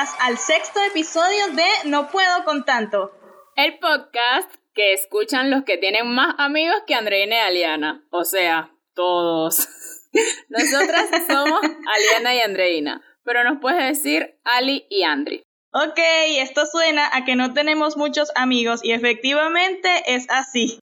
[0.00, 3.12] bienvenidas al sexto episodio de No Puedo con Tanto.
[3.56, 8.06] El podcast que escuchan los que tienen más amigos que Andreina y Aliana.
[8.10, 9.68] O sea, todos.
[10.48, 15.42] Nosotras somos Aliana y Andreina, pero nos puedes decir Ali y Andri.
[15.72, 15.98] Ok,
[16.38, 20.78] esto suena a que no tenemos muchos amigos y efectivamente es así.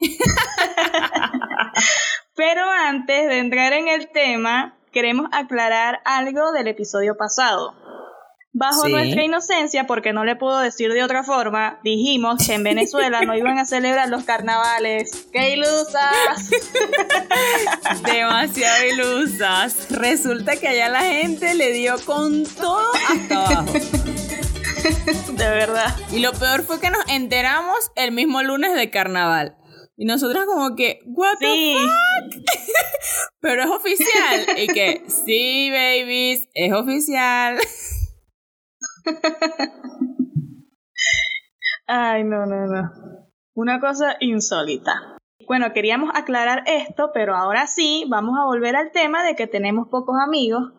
[2.36, 7.74] Pero antes de entrar en el tema, queremos aclarar algo del episodio pasado.
[8.56, 13.20] Bajo nuestra inocencia, porque no le puedo decir de otra forma, dijimos que en Venezuela
[13.22, 15.26] no iban a celebrar los carnavales.
[15.32, 16.50] ¡Qué ilusas!
[18.04, 19.90] Demasiado ilusas.
[19.90, 23.72] Resulta que allá la gente le dio con todo hasta abajo.
[25.32, 25.92] De verdad.
[26.12, 29.56] Y lo peor fue que nos enteramos el mismo lunes de carnaval.
[29.96, 32.44] Y nosotras como que, what the fuck?
[33.40, 34.46] Pero es oficial.
[34.58, 37.58] y que, sí, babies, es oficial.
[41.86, 42.90] Ay, no, no, no.
[43.54, 45.18] Una cosa insólita.
[45.46, 49.88] Bueno, queríamos aclarar esto, pero ahora sí, vamos a volver al tema de que tenemos
[49.88, 50.72] pocos amigos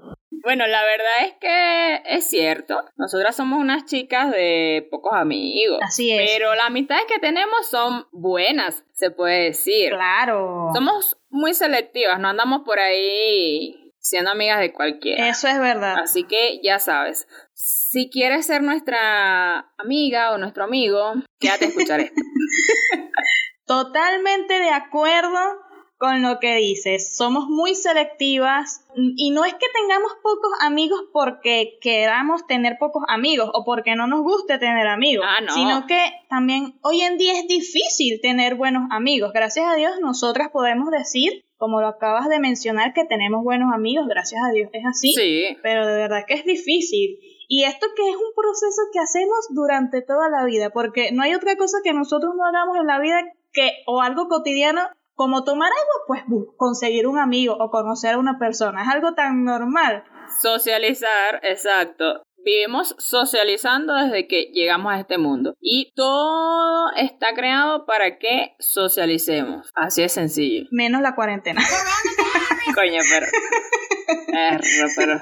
[0.45, 2.83] bueno, la verdad es que es cierto.
[2.97, 5.79] Nosotras somos unas chicas de pocos amigos.
[5.81, 6.19] Así es.
[6.19, 9.89] Pero las amistades que tenemos son buenas, se puede decir.
[9.89, 10.69] Claro.
[10.71, 15.27] Somos muy selectivas, no andamos por ahí siendo amigas de cualquiera.
[15.27, 15.95] Eso es verdad.
[16.03, 17.27] Así que ya sabes.
[17.87, 22.19] Si quieres ser nuestra amiga o nuestro amigo, quédate a escuchar esto.
[23.65, 25.37] Totalmente de acuerdo
[25.97, 27.15] con lo que dices.
[27.15, 33.51] Somos muy selectivas y no es que tengamos pocos amigos porque queramos tener pocos amigos
[33.53, 37.47] o porque no nos guste tener amigos, ah, sino que también hoy en día es
[37.47, 39.31] difícil tener buenos amigos.
[39.31, 44.07] Gracias a Dios nosotras podemos decir como lo acabas de mencionar, que tenemos buenos amigos,
[44.07, 45.57] gracias a Dios es así, sí.
[45.63, 47.17] pero de verdad que es difícil.
[47.47, 51.35] Y esto que es un proceso que hacemos durante toda la vida, porque no hay
[51.35, 53.21] otra cosa que nosotros no hagamos en la vida
[53.53, 54.81] que, o algo cotidiano,
[55.15, 56.23] como tomar agua, pues
[56.57, 58.83] conseguir un amigo o conocer a una persona.
[58.83, 60.03] Es algo tan normal.
[60.41, 62.23] Socializar, exacto.
[62.43, 65.55] Vivimos socializando desde que llegamos a este mundo.
[65.59, 69.71] Y todo está creado para que socialicemos.
[69.73, 70.67] Así es sencillo.
[70.69, 71.61] Menos la cuarentena.
[72.75, 73.25] Coño, pero.
[74.95, 75.19] pero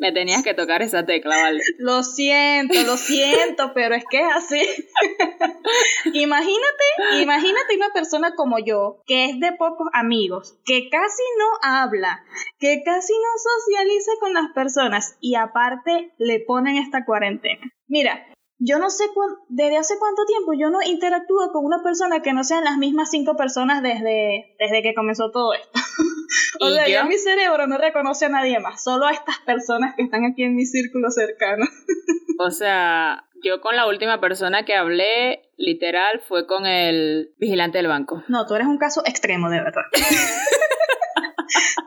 [0.00, 1.60] me tenías que tocar esa tecla, ¿vale?
[1.78, 4.60] Lo siento, lo siento, pero es que es así.
[6.14, 6.84] imagínate,
[7.20, 12.24] imagínate una persona como yo, que es de pocos amigos, que casi no habla,
[12.58, 17.70] que casi no socializa con las personas y aparte le ponen esta cuarentena.
[17.86, 18.26] Mira,
[18.60, 19.04] yo no sé
[19.48, 23.10] desde hace cuánto tiempo yo no interactúo con una persona que no sean las mismas
[23.10, 25.70] cinco personas desde, desde que comenzó todo esto.
[26.60, 27.06] o sea, yo?
[27.06, 30.54] mi cerebro no reconoce a nadie más, solo a estas personas que están aquí en
[30.54, 31.64] mi círculo cercano.
[32.38, 37.88] o sea, yo con la última persona que hablé, literal, fue con el vigilante del
[37.88, 38.22] banco.
[38.28, 39.84] No, tú eres un caso extremo, de verdad.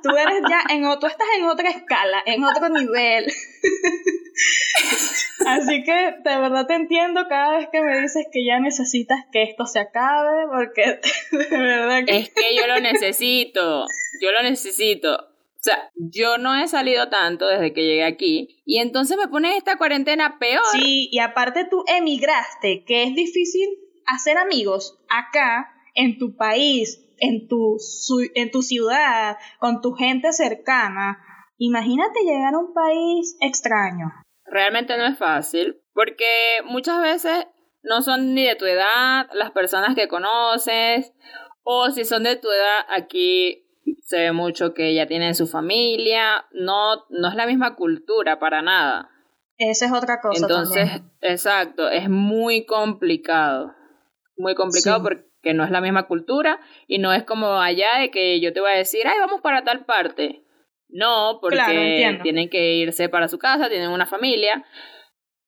[0.01, 3.25] tú eres ya en otro, estás en otra escala, en otro nivel.
[5.45, 9.43] Así que de verdad te entiendo cada vez que me dices que ya necesitas que
[9.43, 10.99] esto se acabe, porque
[11.31, 12.17] de verdad que...
[12.17, 13.85] Es que yo lo necesito,
[14.21, 15.13] yo lo necesito.
[15.15, 19.55] O sea, yo no he salido tanto desde que llegué aquí y entonces me pones
[19.55, 20.63] esta cuarentena peor.
[20.73, 23.69] Sí, y aparte tú emigraste, que es difícil
[24.05, 27.77] hacer amigos acá, en tu país, en tu,
[28.35, 31.17] en tu ciudad, con tu gente cercana.
[31.57, 34.11] Imagínate llegar a un país extraño
[34.53, 36.25] realmente no es fácil porque
[36.65, 37.47] muchas veces
[37.81, 41.11] no son ni de tu edad las personas que conoces
[41.63, 43.65] o si son de tu edad aquí
[44.01, 48.61] se ve mucho que ya tienen su familia, no, no es la misma cultura para
[48.61, 49.09] nada.
[49.57, 50.41] Esa es otra cosa.
[50.41, 50.89] Entonces,
[51.21, 53.73] exacto, es muy complicado.
[54.37, 58.39] Muy complicado porque no es la misma cultura y no es como allá de que
[58.39, 60.43] yo te voy a decir, ay, vamos para tal parte.
[60.87, 64.63] No, porque tienen que irse para su casa, tienen una familia.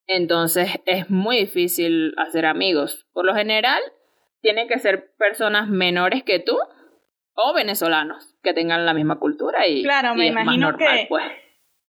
[0.08, 3.08] Entonces es muy difícil hacer amigos.
[3.14, 3.82] Por lo general,
[4.42, 6.58] tienen que ser personas menores que tú
[7.36, 11.24] o venezolanos que tengan la misma cultura y claro me imagino que, pues.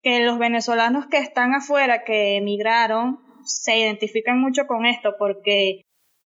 [0.04, 5.81] que los venezolanos que están afuera que emigraron se identifican mucho con esto porque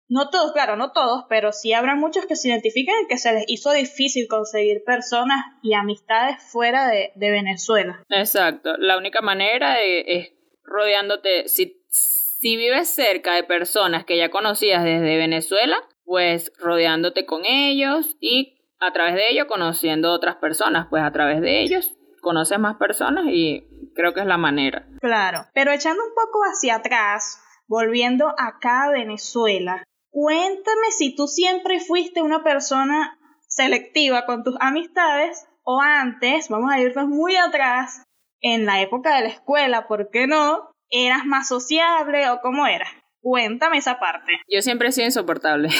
[0.07, 3.46] no todos, claro, no todos, pero sí habrá muchos que se identifiquen que se les
[3.48, 8.04] hizo difícil conseguir personas y amistades fuera de, Venezuela.
[8.10, 10.31] Exacto, la única manera es
[10.63, 17.46] rodeándote, si, si vives cerca de personas que ya conocías desde Venezuela, pues rodeándote con
[17.46, 22.60] ellos y a través de ellos conociendo otras personas, pues a través de ellos conoces
[22.60, 24.88] más personas y creo que es la manera.
[25.02, 29.84] Claro, pero echando un poco hacia atrás, volviendo acá a Venezuela,
[30.15, 33.19] cuéntame si tú siempre fuiste una persona
[33.50, 38.01] selectiva con tus amistades o antes, vamos a irnos muy atrás,
[38.39, 40.69] en la época de la escuela, ¿por qué no?
[40.89, 42.88] ¿Eras más sociable o cómo eras?
[43.19, 44.39] Cuéntame esa parte.
[44.47, 45.67] Yo siempre he sido insoportable.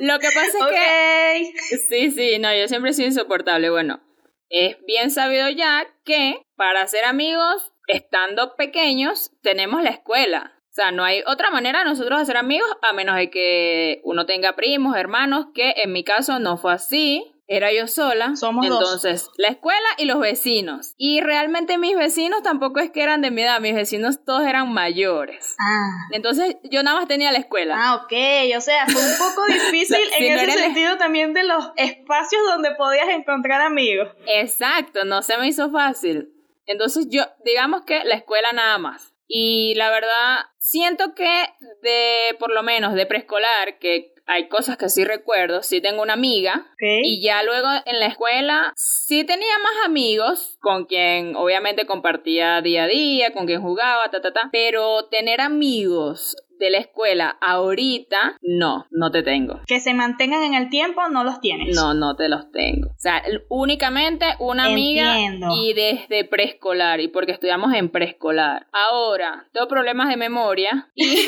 [0.00, 1.52] Lo que pasa es que...
[1.88, 3.70] Sí, sí, no, yo siempre he sido insoportable.
[3.70, 4.00] Bueno,
[4.48, 10.52] es bien sabido ya que para ser amigos, estando pequeños, tenemos la escuela.
[10.70, 14.24] O sea, no hay otra manera de nosotros ser amigos a menos de que uno
[14.24, 18.34] tenga primos, hermanos, que en mi caso no fue así era yo sola.
[18.36, 20.94] Somos Entonces, la escuela y los vecinos.
[20.96, 24.72] Y realmente mis vecinos tampoco es que eran de mi edad, mis vecinos todos eran
[24.72, 25.54] mayores.
[25.60, 26.08] Ah.
[26.12, 27.76] Entonces, yo nada más tenía la escuela.
[27.78, 28.12] Ah, ok.
[28.56, 33.08] O sea, fue un poco difícil en ese sentido también de los espacios donde podías
[33.10, 34.08] encontrar amigos.
[34.26, 36.32] Exacto, no se me hizo fácil.
[36.66, 39.14] Entonces, yo, digamos que la escuela nada más.
[39.26, 41.46] Y la verdad, siento que
[41.82, 45.62] de, por lo menos de preescolar, que hay cosas que sí recuerdo.
[45.62, 46.66] Sí tengo una amiga.
[46.78, 52.84] Y ya luego en la escuela sí tenía más amigos con quien obviamente compartía día
[52.84, 54.48] a día, con quien jugaba, ta, ta, ta.
[54.52, 59.60] Pero tener amigos de la escuela ahorita, no, no te tengo.
[59.66, 61.74] Que se mantengan en el tiempo, no los tienes.
[61.74, 62.90] No, no te los tengo.
[62.90, 65.16] O sea, únicamente una amiga
[65.56, 68.68] y desde preescolar, y porque estudiamos en preescolar.
[68.72, 71.16] Ahora, tengo problemas de memoria y...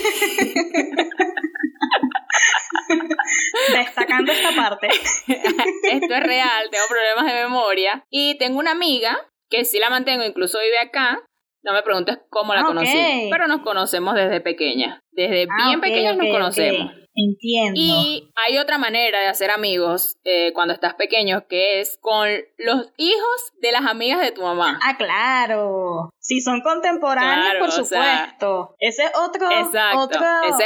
[3.72, 4.88] Destacando esta parte.
[5.26, 8.04] Esto es real, tengo problemas de memoria.
[8.10, 9.16] Y tengo una amiga
[9.50, 11.20] que sí la mantengo, incluso vive acá.
[11.64, 15.02] No me preguntes cómo la ah, conocí, pero nos conocemos desde pequeña.
[15.12, 16.92] Desde ah, bien pequeños nos conocemos.
[17.16, 17.80] Entiendo.
[17.80, 22.28] Y hay otra manera de hacer amigos eh, cuando estás pequeño, que es con
[22.58, 24.80] los hijos de las amigas de tu mamá.
[24.82, 26.10] Ah, claro.
[26.18, 28.74] Si son contemporáneos, por supuesto.
[28.80, 29.46] ese es otro,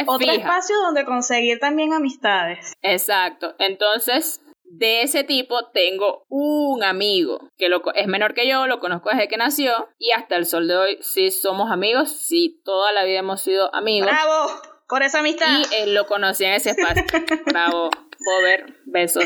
[0.06, 2.72] otro espacio donde conseguir también amistades.
[2.80, 3.54] Exacto.
[3.58, 9.10] Entonces, de ese tipo tengo un amigo que lo, es menor que yo, lo conozco
[9.10, 13.04] desde que nació y hasta el sol de hoy sí somos amigos, sí toda la
[13.04, 14.10] vida hemos sido amigos.
[14.10, 14.50] ¡Bravo!
[14.88, 15.46] Por esa amistad.
[15.70, 17.04] Y él lo conocí en ese espacio.
[17.46, 17.90] Bravo,
[18.24, 19.24] Bober, besos.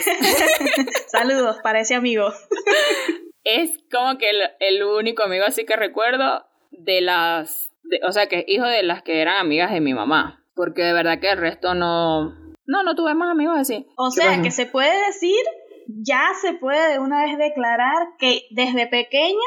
[1.06, 2.33] Saludos para ese amigo.
[3.45, 7.71] es como que el, único amigo así que recuerdo de las,
[8.03, 10.45] o sea, que es hijo de las que eran amigas de mi mamá.
[10.55, 12.37] Porque de verdad que el resto no,
[12.67, 13.87] no, no tuve más amigos así.
[13.97, 15.41] O sea, que se puede decir,
[15.87, 19.38] ya se puede de una vez declarar que desde pequeña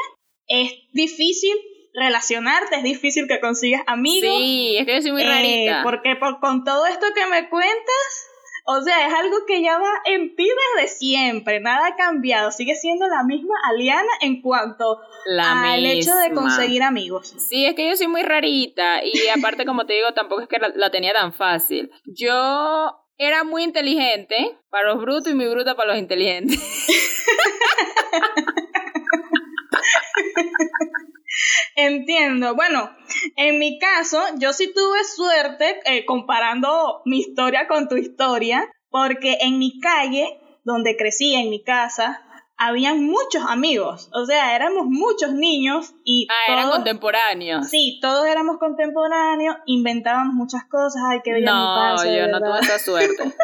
[0.48, 1.54] es difícil
[1.94, 4.38] relacionarte, es difícil que consigas amigos.
[4.38, 5.80] Sí, es que yo soy muy eh, rarita.
[5.82, 8.28] Porque por, con todo esto que me cuentas,
[8.66, 12.74] o sea, es algo que ya va en ti desde siempre, nada ha cambiado, sigue
[12.74, 14.98] siendo la misma Aliana en cuanto
[15.40, 17.34] al hecho de conseguir amigos.
[17.38, 20.58] Sí, es que yo soy muy rarita y aparte como te digo, tampoco es que
[20.58, 21.90] la tenía tan fácil.
[22.04, 26.60] Yo era muy inteligente para los brutos y muy bruta para los inteligentes.
[31.76, 32.54] Entiendo.
[32.54, 32.90] Bueno,
[33.36, 39.38] en mi caso, yo sí tuve suerte eh, comparando mi historia con tu historia, porque
[39.40, 42.25] en mi calle, donde crecí, en mi casa,
[42.58, 47.68] habían muchos amigos, o sea, éramos muchos niños y ah, eran contemporáneos.
[47.68, 52.60] Sí, todos éramos contemporáneos, inventábamos muchas cosas, ay, que bella no, mi yo no tuve
[52.60, 53.34] esa suerte.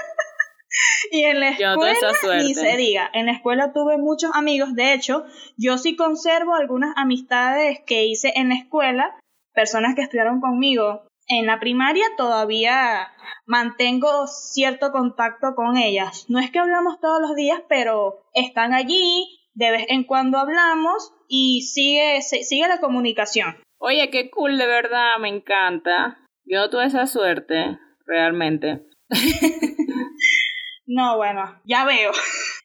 [1.10, 5.24] y en la escuela, ni se diga, en la escuela tuve muchos amigos, de hecho,
[5.56, 9.18] yo sí conservo algunas amistades que hice en la escuela,
[9.52, 13.08] personas que estudiaron conmigo en la primaria todavía
[13.46, 16.26] mantengo cierto contacto con ellas.
[16.28, 21.12] No es que hablamos todos los días, pero están allí, de vez en cuando hablamos
[21.28, 23.56] y sigue, sigue la comunicación.
[23.78, 26.18] Oye, qué cool, de verdad, me encanta.
[26.44, 28.86] Yo no tuve esa suerte, realmente.
[30.86, 32.12] no, bueno, ya veo.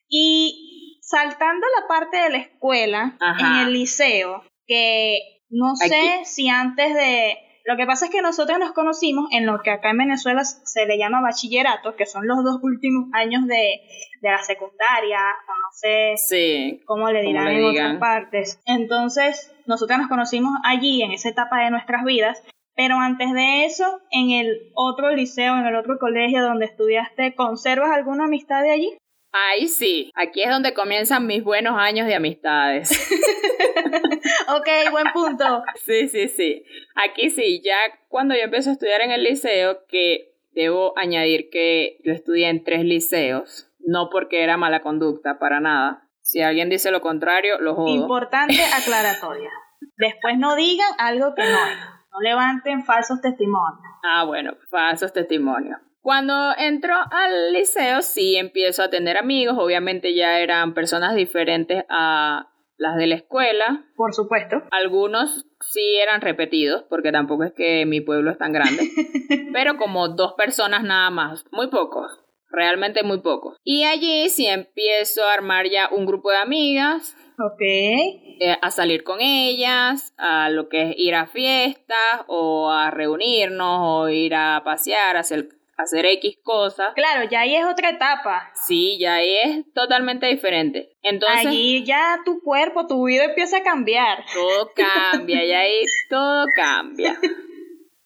[0.08, 5.18] Y saltando la parte de la escuela, en el liceo, que
[5.50, 7.38] no sé si antes de
[7.68, 10.86] lo que pasa es que nosotros nos conocimos en lo que acá en Venezuela se
[10.86, 13.82] le llama bachillerato, que son los dos últimos años de,
[14.22, 18.62] la secundaria, o no sé cómo le dirán en otras partes.
[18.64, 22.42] Entonces, nosotros nos conocimos allí, en esa etapa de nuestras vidas,
[22.74, 27.90] pero antes de eso, en el otro liceo, en el otro colegio donde estudiaste, ¿conservas
[27.90, 28.96] alguna amistad de allí?
[29.30, 32.88] Ahí sí, aquí es donde comienzan mis buenos años de amistades.
[34.56, 35.62] ok, buen punto.
[35.84, 36.64] Sí, sí, sí.
[36.94, 37.76] Aquí sí, ya
[38.08, 42.64] cuando yo empecé a estudiar en el liceo, que debo añadir que yo estudié en
[42.64, 47.74] tres liceos, no porque era mala conducta, para nada, Si alguien dice lo contrario, lo
[47.74, 47.88] jodo.
[47.88, 49.50] Importante aclaratoria.
[49.96, 51.78] Después no digan algo que no es.
[52.12, 53.80] No levanten falsos testimonios.
[54.02, 55.78] Ah, bueno, falsos testimonios.
[56.00, 62.48] Cuando entro al liceo sí empiezo a tener amigos, obviamente ya eran personas diferentes a
[62.78, 63.84] las de la escuela.
[63.96, 64.62] Por supuesto.
[64.70, 68.88] Algunos sí eran repetidos, porque tampoco es que mi pueblo es tan grande,
[69.52, 72.10] pero como dos personas nada más, muy pocos,
[72.48, 73.56] realmente muy pocos.
[73.64, 77.16] Y allí sí empiezo a armar ya un grupo de amigas.
[77.40, 77.60] Ok.
[77.60, 83.78] Eh, a salir con ellas, a lo que es ir a fiestas o a reunirnos
[83.80, 86.92] o ir a pasear, a hacer hacer X cosas.
[86.94, 88.50] Claro, ya ahí es otra etapa.
[88.54, 90.90] Sí, ya ahí es totalmente diferente.
[91.02, 94.24] Entonces, allí ya tu cuerpo, tu vida empieza a cambiar.
[94.34, 94.70] Todo
[95.12, 95.80] cambia, ya ahí
[96.10, 97.18] todo cambia.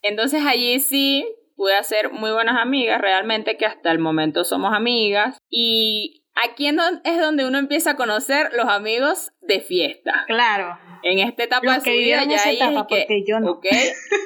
[0.02, 1.26] Entonces allí sí
[1.56, 5.38] pude hacer muy buenas amigas, realmente que hasta el momento somos amigas.
[5.48, 10.24] Y aquí es donde uno empieza a conocer los amigos de fiesta.
[10.26, 10.78] Claro.
[11.02, 13.60] En esta etapa de su vida ya ahí es que, yo no.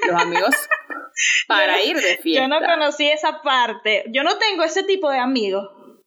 [0.08, 0.54] los amigos
[1.48, 2.42] para ir de fiesta.
[2.42, 4.04] Yo no conocí esa parte.
[4.12, 5.64] Yo no tengo ese tipo de amigos.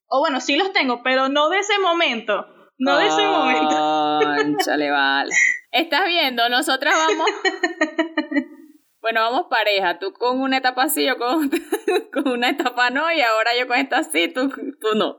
[0.07, 2.45] O bueno, sí los tengo, pero no de ese momento.
[2.77, 4.57] No de ese momento.
[4.63, 5.31] Chale, vale.
[5.71, 7.29] Estás viendo, nosotras vamos.
[9.01, 11.49] Bueno, vamos pareja, tú con una etapa así, yo con,
[12.13, 15.17] con una etapa no, y ahora yo con esta así, tú, tú no.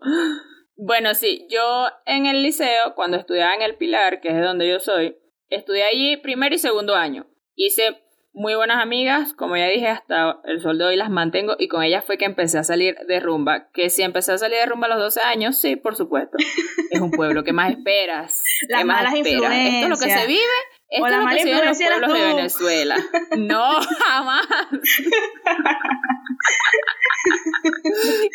[0.82, 4.66] Bueno, sí, yo en el liceo, cuando estudiaba en el Pilar, que es de donde
[4.66, 5.14] yo soy,
[5.50, 7.26] estudié allí primer y segundo año.
[7.54, 11.68] Hice muy buenas amigas, como ya dije, hasta el sol de hoy las mantengo y
[11.68, 13.68] con ellas fue que empecé a salir de rumba.
[13.72, 16.38] Que si empecé a salir de rumba a los 12 años, sí, por supuesto.
[16.90, 18.42] Es un pueblo, ¿qué más esperas?
[18.68, 19.52] Las malas influencias.
[19.52, 20.40] Esto es lo que se vive,
[20.88, 22.96] esto es lo que se vive en los pueblos de Venezuela.
[23.38, 24.46] No, jamás.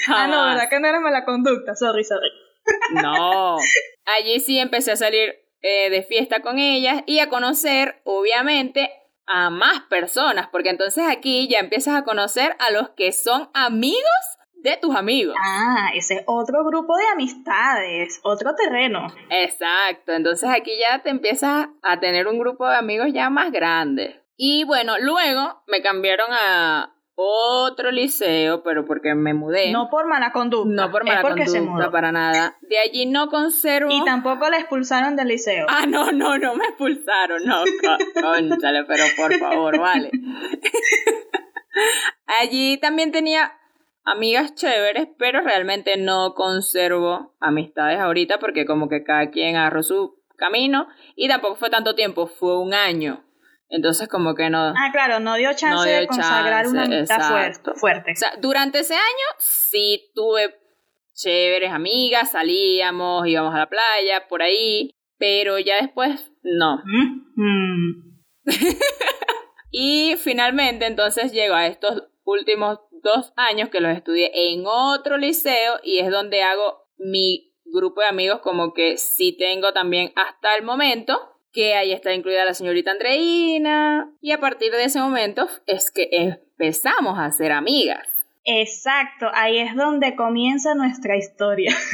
[0.07, 1.75] Ah, no, ¿verdad que no era mala conducta?
[1.75, 2.29] Sorry, sorry.
[2.91, 3.57] No,
[4.05, 8.91] allí sí empecé a salir eh, de fiesta con ellas y a conocer, obviamente,
[9.27, 14.03] a más personas, porque entonces aquí ya empiezas a conocer a los que son amigos
[14.65, 15.35] de tus amigos.
[15.39, 19.07] Ah, ese es otro grupo de amistades, otro terreno.
[19.29, 24.21] Exacto, entonces aquí ya te empiezas a tener un grupo de amigos ya más grande.
[24.37, 29.71] Y bueno, luego me cambiaron a, otro liceo, pero porque me mudé.
[29.71, 30.69] No por mala conducta.
[30.69, 32.57] No por mala conducta, para nada.
[32.61, 33.89] De allí no conservo.
[33.91, 35.65] Y tampoco la expulsaron del liceo.
[35.69, 37.63] Ah, no, no, no me expulsaron, no.
[38.13, 40.11] Conchale, pero por favor, vale.
[42.41, 43.53] allí también tenía
[44.03, 50.21] amigas chéveres, pero realmente no conservo amistades ahorita porque como que cada quien agarró su
[50.37, 53.23] camino y tampoco fue tanto tiempo, fue un año.
[53.69, 54.67] Entonces como que no...
[54.69, 57.19] Ah, claro, no dio chance de consagrar una amistad
[57.75, 58.11] fuerte.
[58.11, 60.55] O sea, durante ese año sí tuve
[61.13, 66.77] chéveres amigas, salíamos, íbamos a la playa, por ahí, pero ya después no.
[66.83, 68.15] Mm-hmm.
[69.71, 75.79] y finalmente entonces llego a estos últimos dos años que los estudié en otro liceo
[75.83, 80.63] y es donde hago mi grupo de amigos como que sí tengo también hasta el
[80.63, 85.89] momento que ahí está incluida la señorita Andreina, y a partir de ese momento es
[85.89, 88.07] que empezamos a ser amigas.
[88.43, 91.75] Exacto, ahí es donde comienza nuestra historia.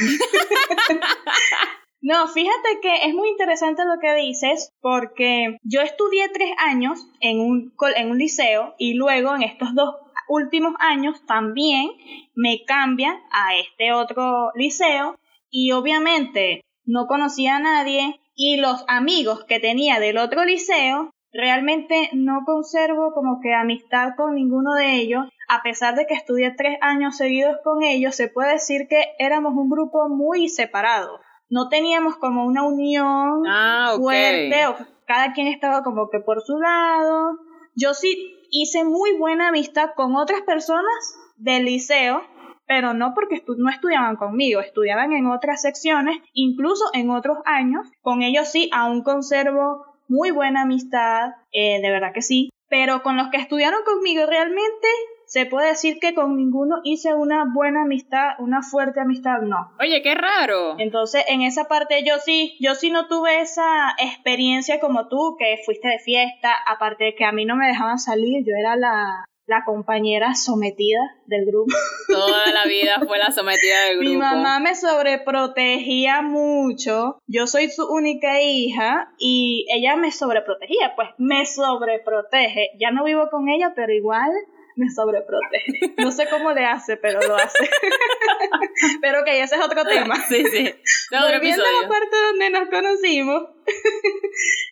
[2.04, 7.38] No, fíjate que es muy interesante lo que dices porque yo estudié tres años en
[7.38, 9.94] un, en un liceo y luego en estos dos
[10.26, 11.92] últimos años también
[12.34, 15.16] me cambian a este otro liceo
[15.48, 22.10] y obviamente no conocía a nadie, y los amigos que tenía del otro liceo, realmente
[22.12, 25.26] no conservo como que amistad con ninguno de ellos.
[25.48, 29.54] A pesar de que estudié tres años seguidos con ellos, se puede decir que éramos
[29.54, 31.20] un grupo muy separado.
[31.48, 36.58] No teníamos como una unión ah, fuerte, o cada quien estaba como que por su
[36.58, 37.38] lado.
[37.74, 42.22] Yo sí hice muy buena amistad con otras personas del liceo,
[42.66, 47.86] pero no porque no estudiaban conmigo, estudiaban en otras secciones, incluso en otros años.
[48.00, 53.16] Con ellos sí, aún conservo muy buena amistad, eh, de verdad que sí, pero con
[53.16, 54.88] los que estudiaron conmigo realmente
[55.26, 59.72] se puede decir que con ninguno hice una buena amistad, una fuerte amistad, no.
[59.80, 60.78] Oye, qué raro.
[60.78, 65.58] Entonces, en esa parte yo sí, yo sí no tuve esa experiencia como tú, que
[65.64, 69.24] fuiste de fiesta, aparte de que a mí no me dejaban salir, yo era la,
[69.52, 71.74] la compañera sometida del grupo.
[72.08, 74.10] Toda la vida fue la sometida del grupo.
[74.10, 77.18] Mi mamá me sobreprotegía mucho.
[77.26, 82.70] Yo soy su única hija y ella me sobreprotegía, pues me sobreprotege.
[82.80, 84.30] Ya no vivo con ella, pero igual
[84.76, 85.94] me sobreprotege.
[85.98, 87.68] No sé cómo le hace, pero lo hace.
[89.02, 90.16] pero ok, ese es otro tema.
[90.30, 90.74] Sí, sí.
[91.10, 93.42] Volviendo a la parte donde nos conocimos,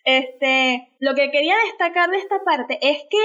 [0.05, 3.19] este, lo que quería destacar de esta parte es que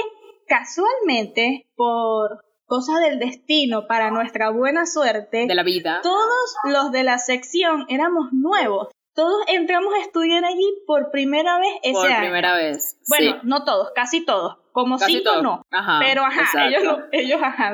[0.47, 7.03] casualmente, por cosas del destino, para nuestra buena suerte, de la vida, todos los de
[7.03, 12.19] la sección éramos nuevos todos entramos a estudiar allí por primera vez ese por año.
[12.19, 12.99] primera vez.
[13.09, 14.57] Bueno, no todos, casi todos.
[14.71, 15.65] Como casi cinco no.
[15.71, 17.73] Ajá, pero ajá, ellos, ellos ajá.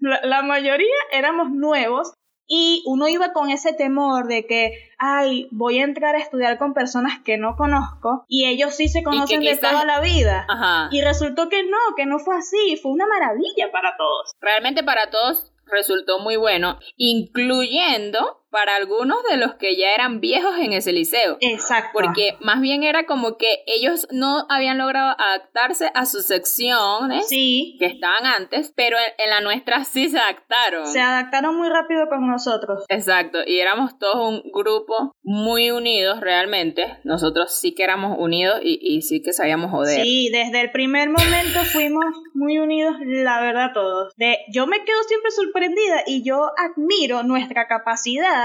[0.00, 2.12] La, mayoría éramos nuevos
[2.54, 6.74] y uno iba con ese temor de que, ay, voy a entrar a estudiar con
[6.74, 10.44] personas que no conozco y ellos sí se conocen de toda la vida.
[10.50, 10.90] Ajá.
[10.92, 14.32] Y resultó que no, que no fue así, fue una maravilla para todos.
[14.38, 20.56] Realmente para todos resultó muy bueno, incluyendo para algunos de los que ya eran viejos
[20.58, 21.38] en ese liceo.
[21.40, 21.90] Exacto.
[21.94, 27.76] Porque más bien era como que ellos no habían logrado adaptarse a sus secciones sí.
[27.80, 30.86] que estaban antes, pero en, la nuestra sí se adaptaron.
[30.86, 32.84] Se adaptaron muy rápido con nosotros.
[32.90, 36.98] Exacto, y éramos todos un grupo muy unidos realmente.
[37.04, 40.02] Nosotros sí que éramos unidos y, y sí que sabíamos joder.
[40.02, 42.04] Sí, desde el primer momento fuimos
[42.34, 44.12] muy unidos, la verdad, todos.
[44.16, 48.41] De, yo me quedo siempre sorprendida y yo admiro nuestra capacidad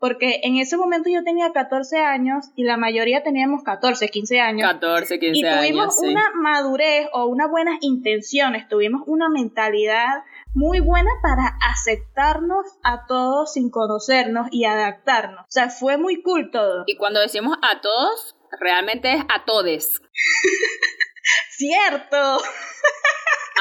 [0.00, 4.70] porque en ese momento yo tenía 14 años y la mayoría teníamos 14, 15 años.
[4.70, 5.64] 14, 15 años.
[5.64, 10.22] Y tuvimos una madurez o unas buenas intenciones, tuvimos una mentalidad
[10.54, 15.42] muy buena para aceptarnos a todos sin conocernos y adaptarnos.
[15.42, 16.84] O sea, fue muy cool todo.
[16.86, 20.00] Y cuando decimos a todos, realmente es a todes.
[21.56, 22.16] Cierto.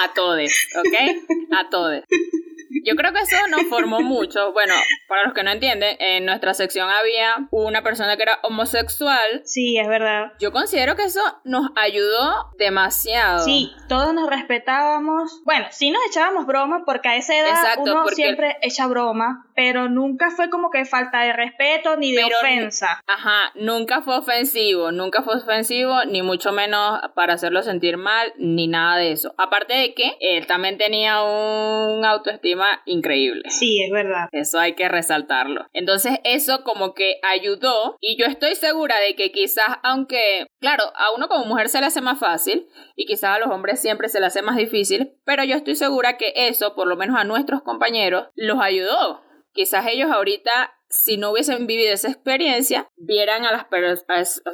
[0.04, 1.56] a todes, ¿ok?
[1.58, 2.04] A todes.
[2.84, 4.52] Yo creo que eso nos formó mucho.
[4.54, 4.74] Bueno,
[5.08, 9.42] para los que no entienden, en nuestra sección había una persona que era homosexual.
[9.46, 10.34] Sí, es verdad.
[10.40, 13.44] Yo considero que eso nos ayudó demasiado.
[13.44, 15.42] Sí, todos nos respetábamos.
[15.46, 20.32] Bueno, sí nos echábamos broma porque a esa edad uno siempre echa broma, pero nunca
[20.32, 23.02] fue como que falta de respeto ni de ofensa.
[23.08, 28.68] Ajá, nunca fue ofensivo, nunca fue ofensivo, ni mucho menos para hacerlo sentir mal, ni
[28.68, 29.34] nada de eso.
[29.38, 33.44] Aparte de que él también tenía un autoestima increíble.
[33.50, 34.28] Sí, es verdad.
[34.32, 35.66] Eso hay que resaltarlo.
[35.74, 41.14] Entonces eso como que ayudó y yo estoy segura de que quizás, aunque, claro, a
[41.16, 44.20] uno como mujer se le hace más fácil y quizás a los hombres siempre se
[44.20, 47.62] le hace más difícil, pero yo estoy segura que eso, por lo menos a nuestros
[47.62, 49.22] compañeros, los ayudó.
[49.54, 54.06] Quizás ellos ahorita si no hubiesen vivido esa experiencia, vieran a las,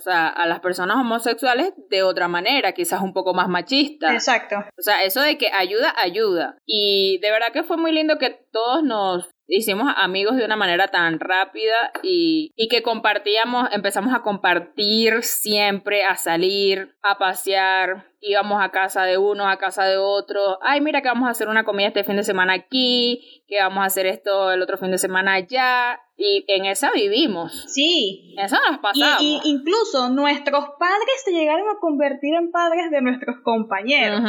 [0.06, 4.14] a las personas homosexuales de otra manera, quizás un poco más machista.
[4.14, 4.58] Exacto.
[4.78, 6.58] O sea, eso de que ayuda, ayuda.
[6.66, 10.88] Y de verdad que fue muy lindo que todos nos hicimos amigos de una manera
[10.88, 18.64] tan rápida y, y, que compartíamos, empezamos a compartir siempre, a salir, a pasear, íbamos
[18.64, 21.66] a casa de uno, a casa de otro, ay mira que vamos a hacer una
[21.66, 24.98] comida este fin de semana aquí, que vamos a hacer esto el otro fin de
[24.98, 27.66] semana allá, y en esa vivimos.
[27.68, 28.36] Sí.
[28.38, 29.22] Eso nos pasamos.
[29.22, 34.22] Y, incluso nuestros padres se llegaron a convertir en padres de nuestros compañeros.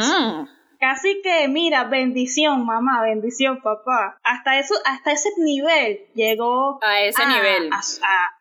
[0.79, 4.19] Casi que, mira, bendición, mamá, bendición, papá.
[4.23, 7.81] Hasta eso, hasta ese nivel llegó a ese nivel a,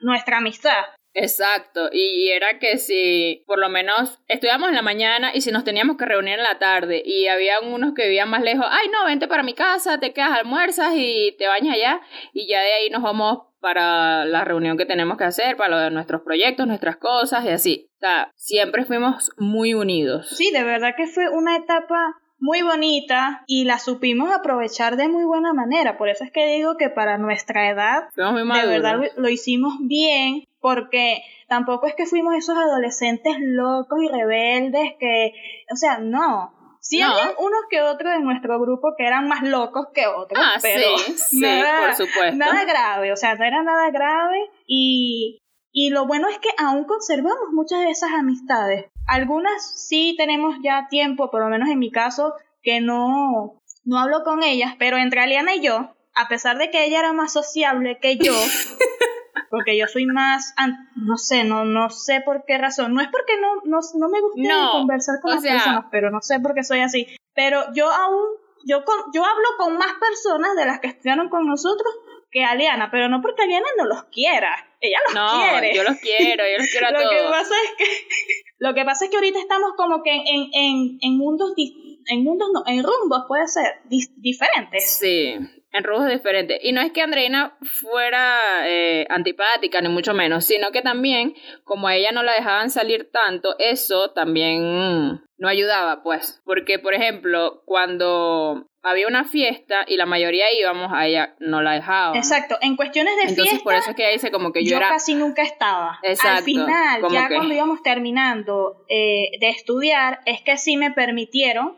[0.01, 0.85] nuestra amistad.
[1.15, 5.63] Exacto, y era que si por lo menos estudiamos en la mañana y si nos
[5.63, 9.05] teníamos que reunir en la tarde y había unos que vivían más lejos, ay no,
[9.07, 12.01] vente para mi casa, te quedas, almuerzas y te bañas allá
[12.33, 15.79] y ya de ahí nos vamos para la reunión que tenemos que hacer, para lo
[15.79, 17.89] de nuestros proyectos, nuestras cosas y así.
[17.97, 20.29] O sea, siempre fuimos muy unidos.
[20.37, 25.25] Sí, de verdad que fue una etapa muy bonita y la supimos aprovechar de muy
[25.25, 25.97] buena manera.
[25.97, 31.23] Por eso es que digo que para nuestra edad, de verdad lo hicimos bien, porque
[31.47, 35.35] tampoco es que fuimos esos adolescentes locos y rebeldes que,
[35.71, 36.79] o sea, no.
[36.81, 40.59] Sí había unos que otros en nuestro grupo que eran más locos que otros, ah,
[40.63, 42.37] pero sí, nada, por supuesto.
[42.37, 46.85] nada grave, o sea, no era nada grave y, y lo bueno es que aún
[46.85, 48.87] conservamos muchas de esas amistades.
[49.07, 54.25] Algunas sí tenemos ya tiempo, por lo menos en mi caso, que no, no hablo
[54.25, 57.99] con ellas, pero entre Aliana y yo, a pesar de que ella era más sociable
[58.01, 58.33] que yo,
[59.51, 60.55] porque yo soy más,
[60.97, 64.21] no sé, no, no sé por qué razón, no es porque no, no, no me
[64.21, 68.25] gusta conversar con las personas, pero no sé por qué soy así, pero yo aún,
[68.67, 71.93] yo, con, yo hablo con más personas de las que estudiaron con nosotros
[72.35, 75.77] que Aliana, pero no porque Aliana no los quiera, ella los no, quiere.
[75.77, 77.13] yo los quiero, yo los quiero a lo todos.
[77.13, 77.85] Que pasa es que,
[78.59, 82.49] lo que pasa es que ahorita estamos como que en, en, en mundos, en mundos
[82.53, 83.83] no, en rumbos puede ser,
[84.17, 84.99] diferentes.
[84.99, 85.37] Sí,
[85.75, 86.61] en rumbos diferentes.
[86.63, 91.35] Y no es que Andreina fuera eh, antipática, ni mucho menos, sino que también,
[91.65, 96.41] como a ella no la dejaban salir tanto, eso también no ayudaba, pues.
[96.45, 101.73] Porque, por ejemplo, cuando había una fiesta y la mayoría íbamos, a ella no la
[101.73, 102.17] dejaba.
[102.17, 104.71] Exacto, en cuestiones de Entonces, fiesta, por eso es que ella dice como que yo,
[104.73, 104.91] yo era...
[104.91, 105.99] casi nunca estaba.
[106.05, 110.93] Exacto, Al final, ya que- cuando íbamos terminando eh, de estudiar, es que sí me
[110.93, 111.77] permitieron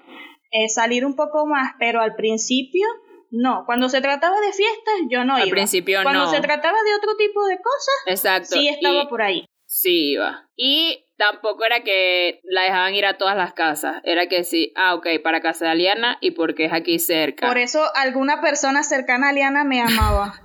[0.50, 2.86] eh, salir un poco más, pero al principio
[3.30, 3.64] no.
[3.66, 5.54] Cuando se trataba de fiestas, yo no Al iba.
[5.54, 6.30] principio Cuando no.
[6.30, 8.56] se trataba de otro tipo de cosas, Exacto.
[8.56, 9.46] sí estaba y- por ahí.
[9.68, 10.48] Sí, iba.
[10.54, 14.00] Y tampoco era que la dejaban ir a todas las casas.
[14.04, 17.48] Era que sí, ah, ok, para casa de Aliana y porque es aquí cerca.
[17.48, 20.40] Por eso alguna persona cercana a Liana me amaba.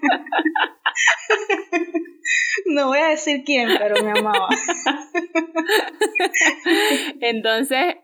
[2.67, 4.47] no voy a decir quién, pero me amaba.
[7.21, 7.95] Entonces,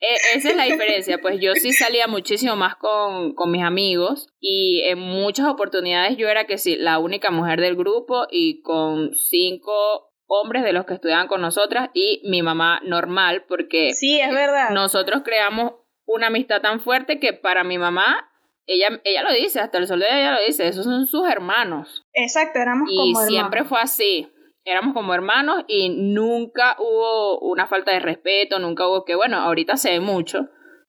[0.00, 1.18] esa es la diferencia.
[1.18, 6.28] Pues yo sí salía muchísimo más con, con mis amigos y en muchas oportunidades yo
[6.28, 10.94] era que sí, la única mujer del grupo y con cinco hombres de los que
[10.94, 14.70] estudiaban con nosotras y mi mamá normal porque Sí, es verdad.
[14.70, 15.72] nosotros creamos
[16.06, 18.30] una amistad tan fuerte que para mi mamá,
[18.66, 22.04] ella, ella lo dice, hasta el sol de ella lo dice, esos son sus hermanos.
[22.12, 24.28] Exacto, éramos Y como siempre fue así.
[24.64, 29.76] Éramos como hermanos y nunca hubo una falta de respeto, nunca hubo que, bueno, ahorita
[29.76, 30.48] se ve mucho,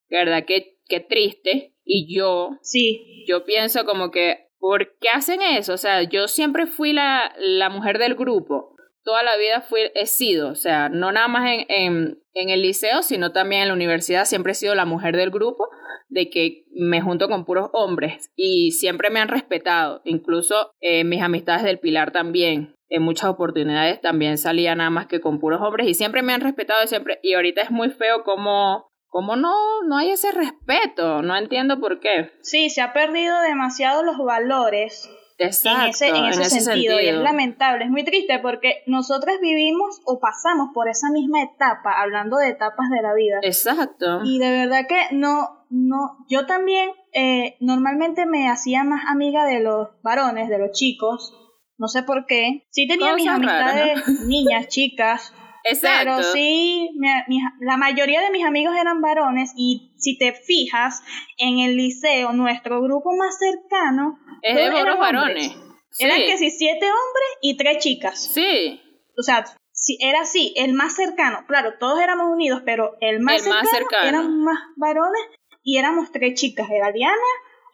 [0.09, 1.73] verdad que, que triste.
[1.83, 5.73] Y yo, Sí, yo pienso como que, ¿por qué hacen eso?
[5.73, 8.75] O sea, yo siempre fui la, la mujer del grupo.
[9.03, 12.63] Toda la vida fui, he sido, o sea, no nada más en, en, en el
[12.63, 15.69] liceo, sino también en la universidad, siempre he sido la mujer del grupo,
[16.07, 21.21] de que me junto con puros hombres y siempre me han respetado, incluso eh, mis
[21.21, 22.74] amistades del Pilar también.
[22.89, 26.41] En muchas oportunidades también salía nada más que con puros hombres y siempre me han
[26.41, 31.21] respetado y siempre y ahorita es muy feo como como no no hay ese respeto,
[31.21, 32.31] no entiendo por qué.
[32.41, 36.99] sí, se ha perdido demasiado los valores Exacto, en ese, en ese sentido.
[36.99, 42.01] Y es lamentable, es muy triste porque nosotros vivimos o pasamos por esa misma etapa,
[42.01, 43.39] hablando de etapas de la vida.
[43.41, 44.21] Exacto.
[44.23, 49.59] Y de verdad que no, no, yo también eh, normalmente me hacía más amiga de
[49.59, 51.33] los varones, de los chicos,
[51.77, 52.65] no sé por qué.
[52.71, 55.33] Sí tenía mis amistades niñas, chicas,
[55.63, 56.11] Exacto.
[56.17, 61.01] pero sí, mi- mi- la mayoría de mis amigos eran varones y si te fijas,
[61.37, 65.53] en el liceo, nuestro grupo más cercano, es de puros varones.
[65.91, 66.03] Sí.
[66.05, 68.21] Eran que si siete hombres y tres chicas.
[68.33, 68.81] Sí,
[69.17, 71.45] O sea, si era así, el más cercano.
[71.47, 74.07] Claro, todos éramos unidos, pero el más, El más cercano, cercano.
[74.07, 75.21] eran más varones
[75.63, 76.69] y éramos tres chicas.
[76.69, 77.15] Era Diana,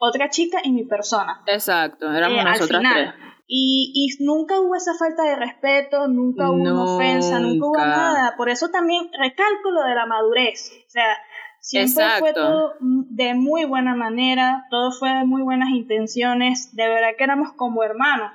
[0.00, 1.42] otra chica y mi persona.
[1.46, 3.14] exacto, éramos Eh, al nosotras final.
[3.16, 3.31] tres.
[3.46, 8.34] Y, y nunca hubo esa falta de respeto, nunca hubo una ofensa, nunca hubo nada.
[8.36, 10.70] Por eso también recalco lo de la madurez.
[10.86, 11.16] O sea,
[11.60, 16.74] siempre fue todo de muy buena manera, todo fue de muy buenas intenciones.
[16.74, 18.32] De verdad que éramos como hermanos.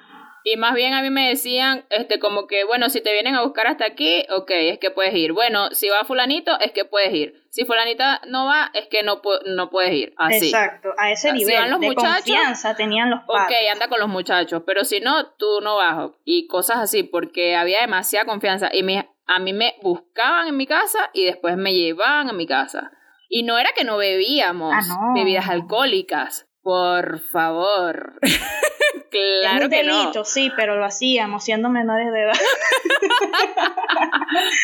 [0.49, 3.41] Y más bien a mí me decían, este, como que, bueno, si te vienen a
[3.43, 5.33] buscar hasta aquí, ok, es que puedes ir.
[5.33, 7.43] Bueno, si va fulanito, es que puedes ir.
[7.49, 10.13] Si fulanita no va, es que no, no puedes ir.
[10.15, 10.45] Así.
[10.47, 13.71] Exacto, a ese si nivel van los de muchachos, confianza tenían los Ok, padres.
[13.73, 16.11] anda con los muchachos, pero si no, tú no vas.
[16.23, 18.69] Y cosas así, porque había demasiada confianza.
[18.71, 18.83] Y
[19.25, 22.91] a mí me buscaban en mi casa y después me llevaban a mi casa.
[23.27, 25.13] Y no era que no bebíamos Ah, no.
[25.13, 26.47] bebidas alcohólicas.
[26.63, 28.13] Por favor.
[29.09, 30.25] claro es un que delito, no.
[30.25, 32.33] sí, pero lo hacíamos siendo menores de edad.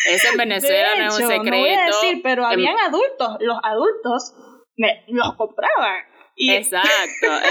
[0.09, 1.55] Eso en Venezuela de no es hecho, un secreto.
[1.55, 4.33] no voy a decir, pero Em- habían adultos, los adultos
[4.77, 6.03] me, los compraban.
[6.35, 6.87] Y, Exacto,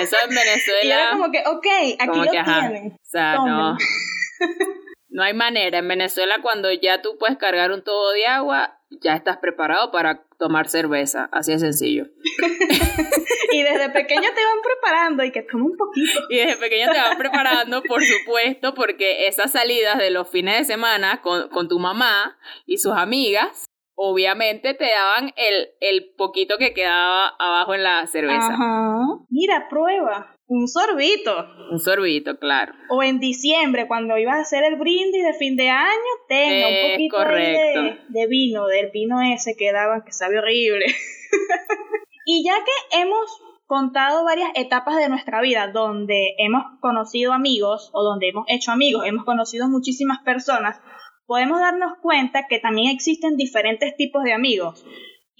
[0.00, 0.80] eso en Venezuela.
[0.82, 1.66] y era como que, ok,
[1.98, 2.92] aquí lo que, tienen.
[2.92, 3.76] O sea, no.
[5.12, 5.78] No hay manera.
[5.78, 10.24] En Venezuela, cuando ya tú puedes cargar un tubo de agua, ya estás preparado para
[10.38, 11.28] tomar cerveza.
[11.32, 12.06] Así de sencillo.
[13.52, 16.20] Y desde pequeño te van preparando y que toma un poquito.
[16.30, 20.64] Y desde pequeño te vas preparando, por supuesto, porque esas salidas de los fines de
[20.64, 26.72] semana con, con tu mamá y sus amigas, obviamente te daban el, el poquito que
[26.72, 28.54] quedaba abajo en la cerveza.
[28.54, 29.00] Ajá.
[29.28, 30.34] Mira, prueba.
[30.54, 31.46] Un sorbito.
[31.70, 32.74] Un sorbito, claro.
[32.90, 36.90] O en diciembre, cuando ibas a hacer el brindis de fin de año, tenga un
[36.92, 40.84] poquito de, de vino, del vino ese que daban, que sabe horrible.
[42.26, 48.02] y ya que hemos contado varias etapas de nuestra vida donde hemos conocido amigos o
[48.02, 50.78] donde hemos hecho amigos, hemos conocido muchísimas personas,
[51.24, 54.84] podemos darnos cuenta que también existen diferentes tipos de amigos.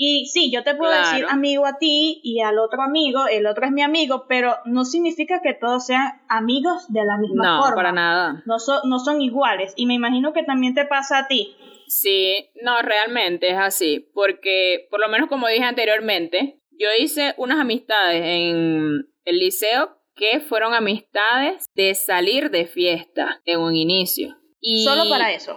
[0.04, 1.06] Y sí, yo te puedo Claro.
[1.08, 4.84] decir amigo a ti y al otro amigo, el otro es mi amigo, pero no
[4.84, 7.76] significa que todos sean amigos de la misma No, forma.
[7.76, 8.42] para nada.
[8.44, 9.72] No, so- no son iguales.
[9.76, 11.54] Y me imagino que también te pasa a ti.
[11.86, 17.60] Sí, no, realmente es así, porque por lo menos como dije anteriormente, yo hice unas
[17.60, 24.36] amistades en el liceo que fueron amistades de salir de fiesta en un inicio.
[24.60, 25.56] Y Solo para eso.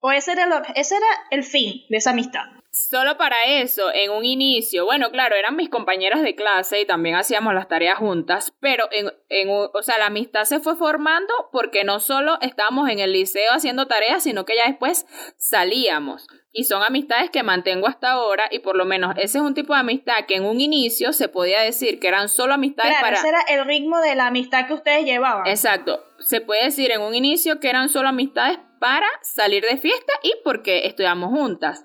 [0.00, 2.42] O ese era, el, ese era el fin de esa amistad.
[2.78, 7.16] Solo para eso, en un inicio, bueno, claro, eran mis compañeras de clase y también
[7.16, 11.84] hacíamos las tareas juntas, pero en, en, o sea, la amistad se fue formando porque
[11.84, 16.26] no solo estábamos en el liceo haciendo tareas, sino que ya después salíamos.
[16.50, 19.74] Y son amistades que mantengo hasta ahora y por lo menos ese es un tipo
[19.74, 23.16] de amistad que en un inicio se podía decir que eran solo amistades claro, para...
[23.18, 25.46] Ese era el ritmo de la amistad que ustedes llevaban.
[25.46, 26.02] Exacto.
[26.18, 30.32] Se puede decir en un inicio que eran solo amistades para salir de fiesta y
[30.42, 31.84] porque estudiamos juntas.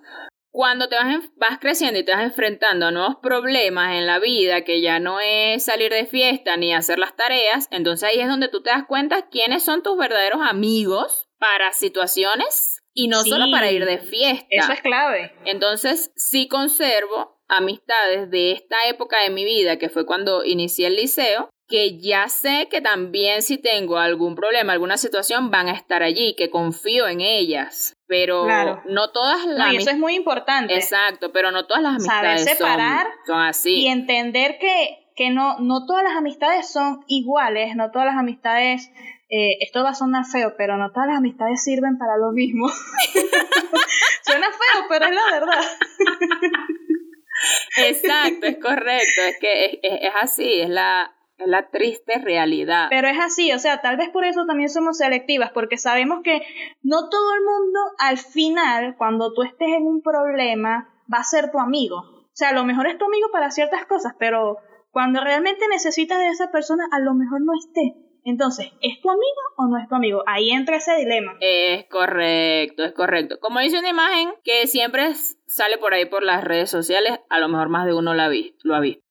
[0.54, 4.64] Cuando te vas, vas creciendo y te vas enfrentando a nuevos problemas en la vida,
[4.64, 8.50] que ya no es salir de fiesta ni hacer las tareas, entonces ahí es donde
[8.50, 13.72] tú te das cuenta quiénes son tus verdaderos amigos para situaciones y no solo para
[13.72, 14.46] ir de fiesta.
[14.52, 15.34] Eso es clave.
[15.44, 20.98] Entonces, sí conservo amistades de esta época de mi vida, que fue cuando inicié el
[20.98, 26.04] liceo, que ya sé que también si tengo algún problema, alguna situación, van a estar
[26.04, 27.96] allí, que confío en ellas.
[28.08, 28.46] Pero
[28.86, 29.74] no todas las...
[29.74, 30.76] No, eso es muy importante.
[30.76, 33.82] Exacto, pero no todas las amistades Saber separar son, así.
[33.82, 38.92] Y entender que, que no, no todas las amistades son iguales, no todas las amistades
[39.36, 42.68] eh, esto va a sonar feo, pero no todas las amistades sirven para lo mismo.
[44.22, 45.64] Suena feo, pero es la verdad.
[47.78, 51.12] Exacto, es correcto, es que es, es, así, es la,
[51.44, 52.88] es la triste realidad.
[52.90, 56.42] Pero es así, o sea, tal vez por eso también somos selectivas, porque sabemos que
[56.82, 61.52] no todo el mundo al final, cuando tú estés en un problema, va a ser
[61.52, 61.98] tu amigo.
[61.98, 64.58] O sea, a lo mejor es tu amigo para ciertas cosas, pero
[64.92, 67.96] cuando realmente necesitas de esa persona, a lo mejor no esté.
[68.26, 70.24] Entonces, ¿es tu amigo o no es tu amigo?
[70.28, 71.36] Ahí entra ese dilema.
[71.40, 73.40] Es correcto, es correcto.
[73.40, 75.14] Como dice una imagen que siempre
[75.48, 78.30] sale por ahí por las redes sociales, a lo mejor más de uno lo ha
[78.30, 78.58] visto.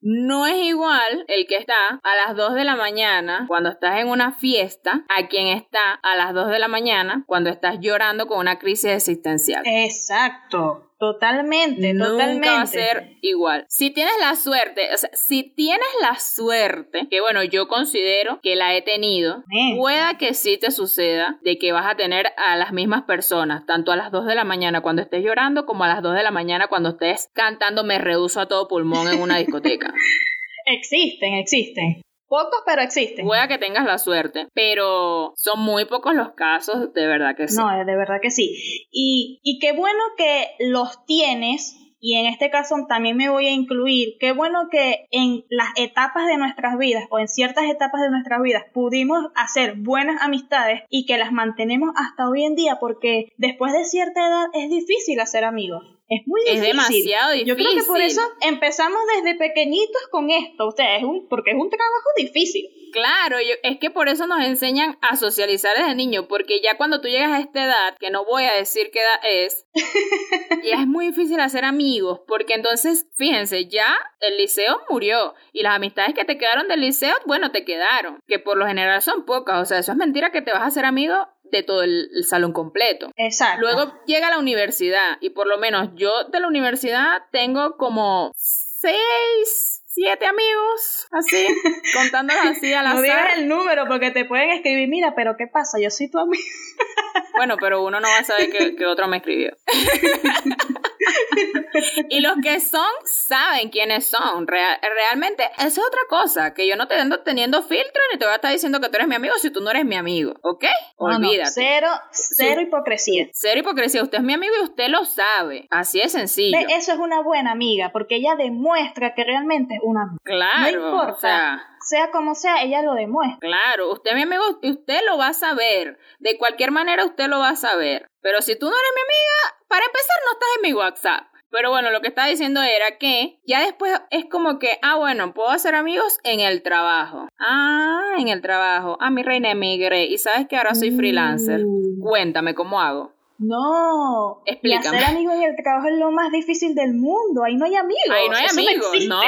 [0.01, 4.09] No es igual el que está a las 2 de la mañana cuando estás en
[4.09, 8.39] una fiesta a quien está a las 2 de la mañana cuando estás llorando con
[8.39, 9.63] una crisis existencial.
[9.65, 10.92] Exacto.
[11.03, 12.49] Totalmente, Nunca totalmente.
[12.49, 13.67] va a ser igual.
[13.69, 18.55] Si tienes la suerte, o sea, si tienes la suerte, que bueno, yo considero que
[18.55, 19.43] la he tenido,
[19.77, 23.91] pueda que sí te suceda de que vas a tener a las mismas personas, tanto
[23.91, 26.31] a las 2 de la mañana cuando estés llorando, como a las 2 de la
[26.31, 29.93] mañana cuando estés cantando Me Rehuso a todo pulmón en una discoteca.
[30.67, 32.03] existen, existen.
[32.33, 33.27] Pocos, pero existen.
[33.27, 37.59] Pueda que tengas la suerte, pero son muy pocos los casos, de verdad que sí.
[37.59, 38.89] No, de verdad que sí.
[38.91, 43.53] Y, y qué bueno que los tienes y en este caso también me voy a
[43.53, 48.11] incluir, qué bueno que en las etapas de nuestras vidas o en ciertas etapas de
[48.11, 53.29] nuestras vidas pudimos hacer buenas amistades y que las mantenemos hasta hoy en día porque
[53.37, 55.85] después de cierta edad es difícil hacer amigos.
[56.13, 56.63] Es muy difícil.
[56.63, 57.49] Es demasiado difícil.
[57.49, 61.53] Yo creo que por eso empezamos desde pequeñitos con esto, o sea, es un, porque
[61.53, 62.69] es un trabajo difícil.
[62.93, 67.09] Claro, es que por eso nos enseñan a socializar desde niño, porque ya cuando tú
[67.09, 69.67] llegas a esta edad, que no voy a decir qué edad es,
[70.63, 75.77] ya es muy difícil hacer amigos, porque entonces, fíjense, ya el liceo murió y las
[75.77, 79.63] amistades que te quedaron del liceo, bueno, te quedaron, que por lo general son pocas,
[79.63, 81.15] o sea, eso es mentira que te vas a hacer amigo
[81.53, 83.11] de todo el, salón completo.
[83.17, 83.61] Exacto.
[83.61, 89.72] Luego llega la universidad y por lo menos yo de la universidad tengo como seis
[89.95, 91.47] siete amigos, así,
[91.95, 95.47] contándolos así a la No digas el número porque te pueden escribir, mira, pero ¿qué
[95.47, 95.79] pasa?
[95.81, 96.43] Yo soy tu amigo.
[97.35, 99.57] Bueno, pero uno no va a saber que, otro me escribió.
[102.11, 104.47] y los que son, saben quiénes son.
[104.47, 108.33] realmente, esa es otra cosa, que yo no te ando teniendo filtro ni te voy
[108.33, 110.65] a estar diciendo que tú eres mi amigo si tú no eres mi amigo, ¿ok?
[110.97, 111.51] Olvídate.
[111.53, 113.29] cero, cero hipocresía.
[113.33, 114.03] Cero hipocresía.
[114.03, 115.69] Usted es mi amigo y usted lo sabe.
[115.71, 116.59] Así es sencillo.
[116.69, 120.21] Eso es una buena amiga, porque ella demuestra que realmente es una amiga.
[120.25, 120.81] Claro.
[120.81, 121.63] No importa.
[121.81, 123.39] sea como sea, ella lo demuestra.
[123.41, 125.99] Claro, usted mi amigo usted lo va a saber.
[126.19, 128.09] De cualquier manera usted lo va a saber.
[128.21, 131.33] Pero si tú no eres mi amiga, para empezar no estás en mi WhatsApp.
[131.53, 135.35] Pero bueno, lo que estaba diciendo era que ya después es como que, ah, bueno,
[135.35, 137.29] puedo hacer amigos en el trabajo.
[137.39, 138.97] Ah, en el trabajo.
[139.01, 141.61] Ah, mi reina emigré y sabes que ahora soy freelancer.
[141.67, 142.01] Mm.
[142.01, 143.13] Cuéntame cómo hago.
[143.39, 144.97] No, explícame.
[144.97, 147.45] Y hacer amigos en el trabajo es lo más difícil del mundo.
[147.45, 148.11] Ahí no hay amigos.
[148.11, 149.21] Ahí no hay amigos, no.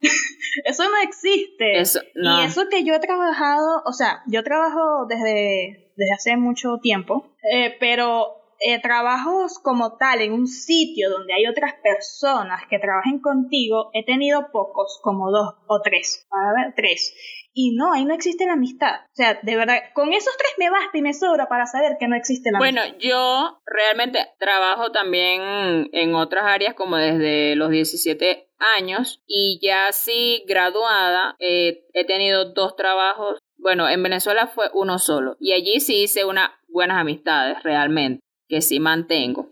[0.64, 1.80] eso no existe.
[1.80, 6.78] Eso, Y eso que yo he trabajado, o sea, yo trabajo desde, desde hace mucho
[6.78, 12.78] tiempo, eh, pero eh, trabajos como tal en un sitio donde hay otras personas que
[12.78, 16.26] trabajen contigo, he tenido pocos, como dos o tres.
[16.30, 17.14] A ver, tres.
[17.52, 19.00] Y no, ahí no existe la amistad.
[19.06, 22.06] O sea, de verdad, con esos tres me basta y me sobra para saber que
[22.06, 22.82] no existe la amistad.
[22.82, 29.90] Bueno, yo realmente trabajo también en otras áreas como desde los 17 años y ya
[29.92, 33.38] sí graduada eh, he tenido dos trabajos.
[33.56, 38.60] Bueno, en Venezuela fue uno solo y allí sí hice unas buenas amistades realmente que
[38.60, 39.48] sí mantengo.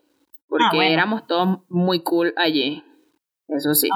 [0.48, 2.82] porque éramos todos muy cool allí.
[3.48, 3.88] Eso sí.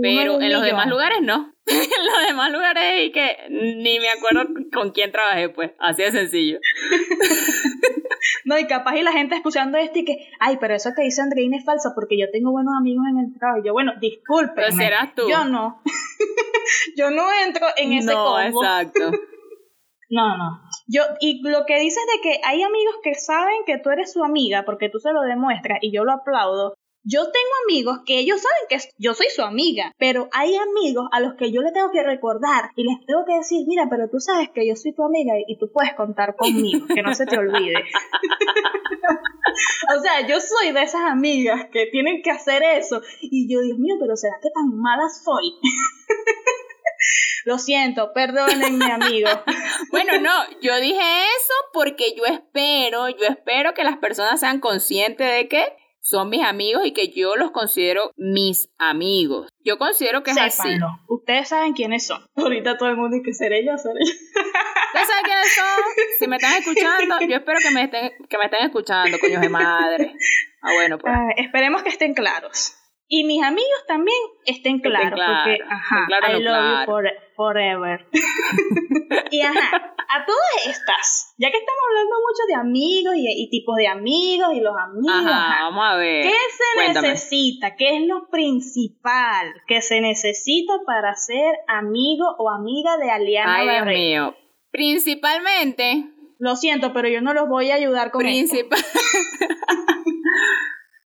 [0.00, 1.52] Pero en los demás lugares no.
[1.66, 5.72] en los demás lugares y que ni me acuerdo con quién trabajé, pues.
[5.78, 6.58] Así de sencillo.
[8.44, 11.22] no, y capaz y la gente escuchando esto y que, ay, pero eso que dice
[11.22, 13.60] Andreina es falso porque yo tengo buenos amigos en el trabajo.
[13.62, 14.52] Y yo, bueno, disculpe.
[14.54, 15.28] Pero serás tú.
[15.28, 15.82] Yo no.
[16.96, 19.10] yo no entro en ese no, exacto.
[20.08, 20.60] No, no.
[20.86, 24.22] Yo, y lo que dices de que hay amigos que saben que tú eres su
[24.22, 26.74] amiga porque tú se lo demuestras y yo lo aplaudo,
[27.08, 31.20] yo tengo amigos que ellos saben que yo soy su amiga, pero hay amigos a
[31.20, 34.18] los que yo le tengo que recordar y les tengo que decir, mira, pero tú
[34.18, 37.38] sabes que yo soy tu amiga y tú puedes contar conmigo, que no se te
[37.38, 37.74] olvide.
[39.96, 43.78] o sea, yo soy de esas amigas que tienen que hacer eso y yo, Dios
[43.78, 45.54] mío, pero ¿será que tan mala soy?
[47.44, 49.28] Lo siento, perdónenme, amigo.
[49.92, 55.32] bueno, no, yo dije eso porque yo espero, yo espero que las personas sean conscientes
[55.32, 59.48] de que son mis amigos y que yo los considero mis amigos.
[59.64, 60.78] Yo considero que es así.
[61.08, 62.24] Ustedes saben quiénes son.
[62.36, 64.14] Ahorita todo el mundo dice ser ellos, ser ellos.
[64.14, 65.82] Ustedes saben quiénes son.
[66.20, 69.48] Si me están escuchando, yo espero que me estén, que me estén escuchando, coños de
[69.48, 70.14] madre.
[70.62, 71.12] Ah, bueno, pues.
[71.12, 72.76] Ah, esperemos que estén claros.
[73.08, 78.08] Y mis amigos también estén claros, porque, ajá, I love you forever.
[79.30, 83.86] y ajá, a todas estas, ya que estamos hablando mucho de amigos y, tipos de
[83.86, 86.24] amigos y los amigos, vamos a ver.
[86.24, 87.76] ¿Qué se necesita?
[87.76, 93.68] ¿Qué es lo principal que se necesita para ser amigo o amiga de Aliana Ay,
[93.68, 94.36] Dios mío.
[94.72, 96.12] Principalmente.
[96.38, 98.78] Lo siento, pero yo no los voy a ayudar con Principal...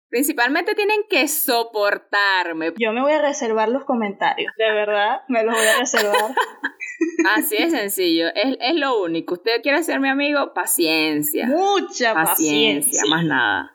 [0.09, 2.73] Principalmente tienen que soportarme.
[2.79, 6.15] Yo me voy a reservar los comentarios, de verdad, me los voy a reservar.
[7.35, 9.35] Así de sencillo, es, es lo único.
[9.35, 11.47] Usted quiere ser mi amigo, paciencia.
[11.47, 13.03] Mucha paciencia.
[13.09, 13.73] más nada.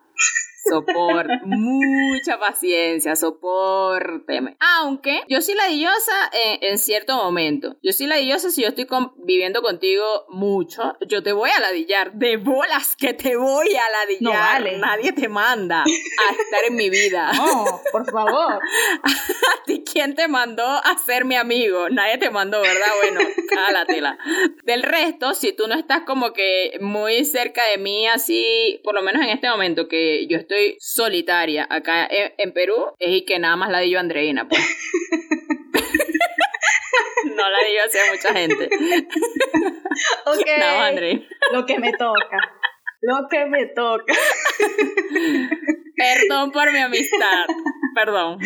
[0.68, 4.57] Soporte, mucha paciencia, soporteme.
[4.61, 7.77] Aunque yo soy ladillosa en, en cierto momento.
[7.83, 10.96] Yo soy ladillosa si yo estoy viviendo contigo mucho.
[11.09, 12.12] Yo te voy a ladillar.
[12.14, 14.20] De bolas que te voy a ladillar.
[14.20, 14.79] No vale.
[14.79, 17.31] Nadie te manda a estar en mi vida.
[17.42, 18.61] No, por favor.
[19.03, 21.88] ¿A ti quién te mandó a ser mi amigo?
[21.90, 22.87] Nadie te mandó, ¿verdad?
[23.03, 24.18] Bueno, cálatela.
[24.64, 29.03] Del resto, si tú no estás como que muy cerca de mí, así, por lo
[29.03, 33.56] menos en este momento que yo estoy estoy solitaria acá en, Perú es que nada
[33.56, 34.60] más la di yo a Andreina, pues.
[37.24, 38.68] no la digo así a mucha gente.
[40.26, 40.36] Ok.
[41.52, 42.38] Lo que me toca.
[43.00, 44.14] Lo que me toca.
[45.96, 47.46] Perdón por mi amistad.
[47.94, 48.38] Perdón.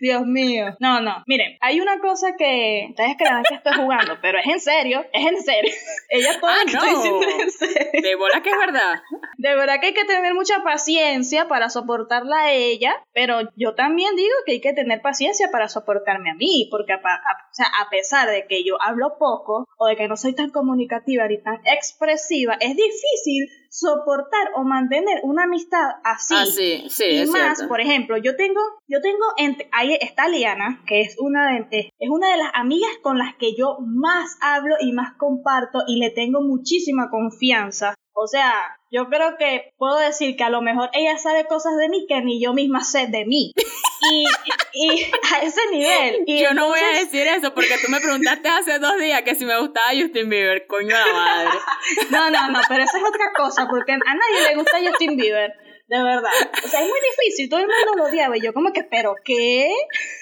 [0.00, 0.76] Dios mío.
[0.80, 1.22] No, no.
[1.26, 5.26] Miren, hay una cosa que ustedes crean que estoy jugando, pero es en serio, es
[5.26, 5.72] en serio.
[6.10, 7.22] Ella todo ah, no.
[7.22, 8.02] en serio.
[8.02, 9.00] De bola que es verdad.
[9.44, 14.16] De verdad que hay que tener mucha paciencia para soportarla a ella, pero yo también
[14.16, 17.90] digo que hay que tener paciencia para soportarme a mí, porque a, o sea, a
[17.90, 21.60] pesar de que yo hablo poco o de que no soy tan comunicativa ni tan
[21.66, 26.34] expresiva, es difícil soportar o mantener una amistad así.
[26.38, 30.82] Ah, sí, sí, y más, por ejemplo, yo tengo, yo tengo, entre, ahí está Liana,
[30.86, 34.76] que es una de, es una de las amigas con las que yo más hablo
[34.80, 37.94] y más comparto y le tengo muchísima confianza.
[38.16, 38.54] O sea,
[38.94, 42.20] yo creo que puedo decir que a lo mejor ella sabe cosas de mí que
[42.20, 43.52] ni yo misma sé de mí.
[44.06, 44.26] Y,
[44.74, 45.02] y
[45.34, 46.24] a ese nivel.
[46.26, 49.34] Y yo no voy a decir eso porque tú me preguntaste hace dos días que
[49.34, 51.50] si me gustaba Justin Bieber, coño la madre.
[52.10, 55.54] no, no, no, pero eso es otra cosa porque a nadie le gusta Justin Bieber.
[55.86, 56.30] De verdad.
[56.64, 59.14] O sea, es muy difícil, todo el mundo lo odiaba y yo como que, pero
[59.24, 59.70] ¿qué?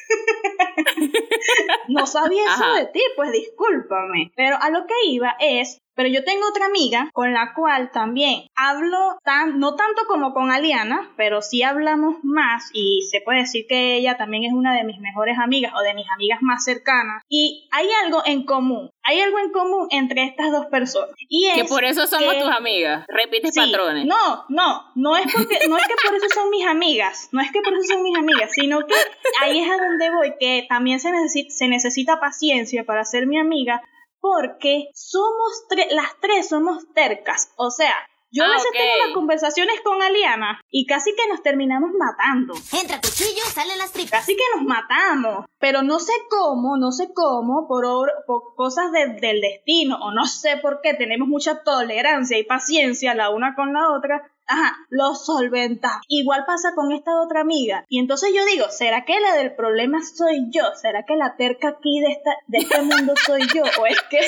[1.88, 4.32] no sabía eso de ti, pues discúlpame.
[4.34, 8.46] Pero a lo que iba es pero yo tengo otra amiga con la cual también
[8.56, 13.66] hablo tan, no tanto como con Aliana, pero sí hablamos más y se puede decir
[13.68, 17.22] que ella también es una de mis mejores amigas o de mis amigas más cercanas.
[17.28, 21.14] Y hay algo en común, hay algo en común entre estas dos personas.
[21.28, 24.06] Y es que por eso somos tus amigas, repites patrones.
[24.06, 27.50] No, no, no es porque, no es que por eso son mis amigas, no es
[27.50, 28.94] que por eso son mis amigas, sino que
[29.40, 33.38] ahí es a donde voy, que también se necesita, se necesita paciencia para ser mi
[33.38, 33.82] amiga,
[34.20, 37.52] porque somos las tres somos tercas.
[37.56, 37.94] O sea,
[38.32, 42.54] yo a ah, veces tengo unas conversaciones con Aliana y casi que nos terminamos matando.
[42.72, 44.20] Entra cuchillo, salen las tripas.
[44.20, 45.44] Casi que nos matamos.
[45.58, 47.84] Pero no sé cómo, no sé cómo, por,
[48.26, 53.30] por cosas del destino, o no sé por qué, tenemos mucha tolerancia y paciencia la
[53.30, 56.00] una con la otra, ajá, lo solventa.
[56.08, 57.84] Igual pasa con esta otra amiga.
[57.88, 60.62] Y entonces yo digo, ¿será que la del problema soy yo?
[60.80, 63.62] ¿Será que la terca aquí de, esta, de este mundo soy yo?
[63.80, 64.20] ¿O es que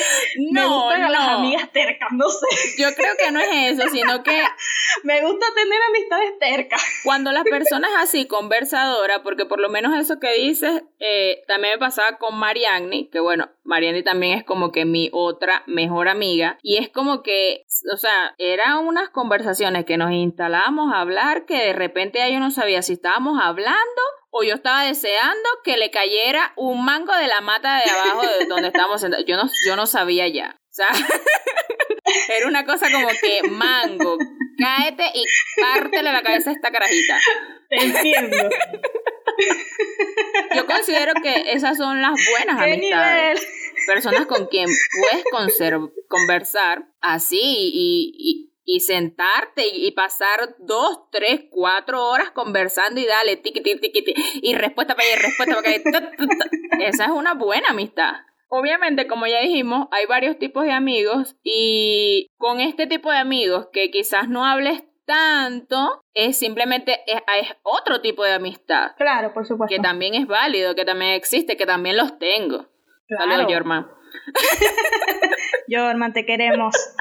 [0.51, 1.37] me No, gustan a las no.
[1.39, 2.09] amigas tercas?
[2.11, 2.47] No sé.
[2.77, 3.49] Yo creo que no es
[3.79, 4.41] eso, sino que
[5.03, 6.81] Me gusta tener amistades tercas.
[7.03, 11.73] cuando la persona es así, conversadora, porque por lo menos eso que dices, eh, también
[11.73, 16.57] me pasaba con Marianne, que bueno, Marianne también es como que mi otra mejor amiga,
[16.61, 21.57] y es como que, o sea, eran unas conversaciones que nos instalábamos a hablar que
[21.57, 25.91] de repente ya yo no sabía si estábamos hablando o yo estaba deseando que le
[25.91, 29.25] cayera un mango de la mata de abajo de donde estábamos sentados.
[29.25, 30.55] Yo no, yo no sabía ya.
[30.57, 30.89] O sea,
[32.37, 34.17] era una cosa como que mango,
[34.57, 35.23] cáete y
[35.61, 37.17] pártele la cabeza a esta carajita.
[37.69, 38.49] Te entiendo.
[40.55, 43.39] Yo considero que esas son las buenas ¿Qué amistades.
[43.39, 43.85] nivel?
[43.87, 44.67] Personas con quien
[44.99, 45.23] puedes
[46.09, 53.05] conversar así y, y- y sentarte y, y pasar dos, tres, cuatro horas conversando y
[53.05, 56.11] dale tiqui, tiqui, tiqui, y respuesta para allá y respuesta para acá.
[56.79, 58.13] Esa es una buena amistad.
[58.49, 63.67] Obviamente, como ya dijimos, hay varios tipos de amigos y con este tipo de amigos
[63.71, 69.45] que quizás no hables tanto, es simplemente es, es otro tipo de amistad Claro, por
[69.45, 69.75] supuesto.
[69.75, 72.65] que también es válido, que también existe, que también los tengo.
[73.07, 73.23] Claro.
[73.31, 73.45] Saludos.
[75.69, 76.73] Jorman, te queremos.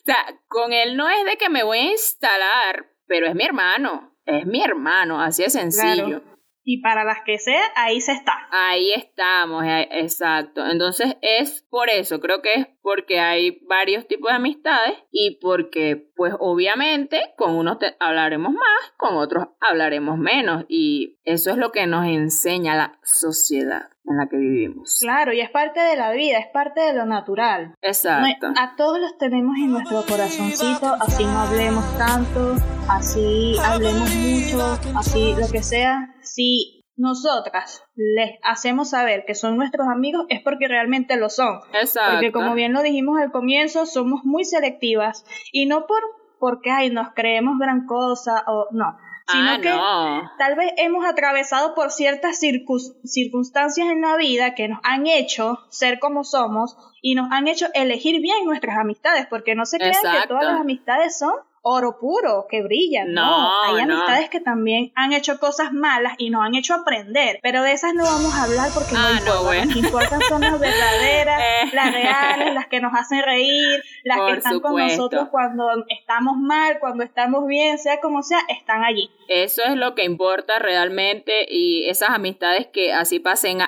[0.00, 0.16] O sea,
[0.48, 4.16] con él no es de que me voy a instalar, pero es mi hermano.
[4.24, 6.06] Es mi hermano, así de sencillo.
[6.06, 6.22] Claro.
[6.64, 8.32] Y para las que sea, ahí se está.
[8.50, 10.64] Ahí estamos, eh, exacto.
[10.66, 16.08] Entonces es por eso, creo que es porque hay varios tipos de amistades y porque,
[16.16, 21.72] pues obviamente, con unos te- hablaremos más, con otros hablaremos menos y eso es lo
[21.72, 24.98] que nos enseña la sociedad en la que vivimos.
[25.00, 27.68] Claro, y es parte de la vida, es parte de lo natural.
[27.68, 28.48] No- Exacto.
[28.58, 32.54] a todos los tenemos en nuestro corazoncito, así no hablemos tanto,
[32.88, 36.14] así hablemos mucho, así lo que sea.
[36.22, 41.60] Si nosotras les hacemos saber que son nuestros amigos, es porque realmente lo son.
[41.72, 42.12] Exacto.
[42.14, 46.00] Porque como bien lo dijimos al comienzo, somos muy selectivas y no por
[46.38, 48.96] porque ay, nos creemos gran cosa o no,
[49.28, 50.30] sino ah, que no.
[50.38, 55.98] tal vez hemos atravesado por ciertas circunstancias en la vida que nos han hecho ser
[55.98, 60.28] como somos y nos han hecho elegir bien nuestras amistades, porque no se crean que
[60.28, 63.12] todas las amistades son oro puro, que brillan.
[63.14, 63.94] No, No, hay no.
[63.94, 67.94] amistades que también han hecho cosas malas y nos han hecho aprender, pero de esas
[67.94, 69.44] no vamos a hablar porque no Ah, no, importan.
[69.44, 69.64] bueno.
[69.64, 71.70] Las que importan son las verdaderas, Eh.
[71.72, 76.78] las reales, las que nos hacen reír, las que están con nosotros cuando estamos mal,
[76.80, 79.10] cuando estamos bien, sea como sea, están allí.
[79.28, 83.60] Eso es lo que importa realmente y esas amistades que así pasen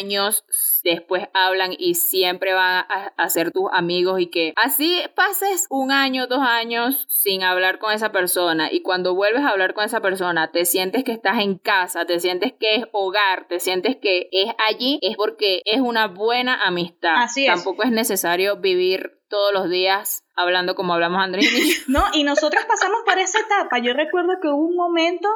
[0.00, 0.44] años
[0.82, 5.90] después hablan y siempre van a, a ser tus amigos y que así pases un
[5.92, 10.00] año, dos años sin hablar con esa persona y cuando vuelves a hablar con esa
[10.00, 14.28] persona te sientes que estás en casa, te sientes que es hogar, te sientes que
[14.32, 17.14] es allí, es porque es una buena amistad.
[17.16, 17.54] Así es.
[17.54, 21.80] Tampoco es necesario vivir todos los días hablando como hablamos Andrés y yo.
[21.88, 23.78] No, y nosotros pasamos por esa etapa.
[23.78, 25.28] Yo recuerdo que hubo un momento,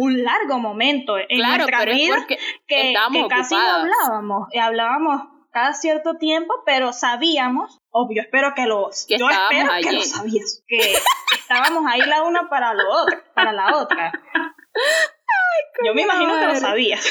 [0.00, 2.26] un largo momento en Claro, nuestra es vida
[2.66, 2.94] que,
[3.28, 4.48] casi no hablábamos.
[4.50, 5.22] Y hablábamos
[5.52, 10.64] cada cierto tiempo, pero sabíamos, obvio, espero que lo, Que yo espero que lo sabías,
[10.66, 10.94] que
[11.34, 14.12] estábamos ahí la una para lo otro, para la otra.
[15.84, 17.06] yo me imagino que lo sabías.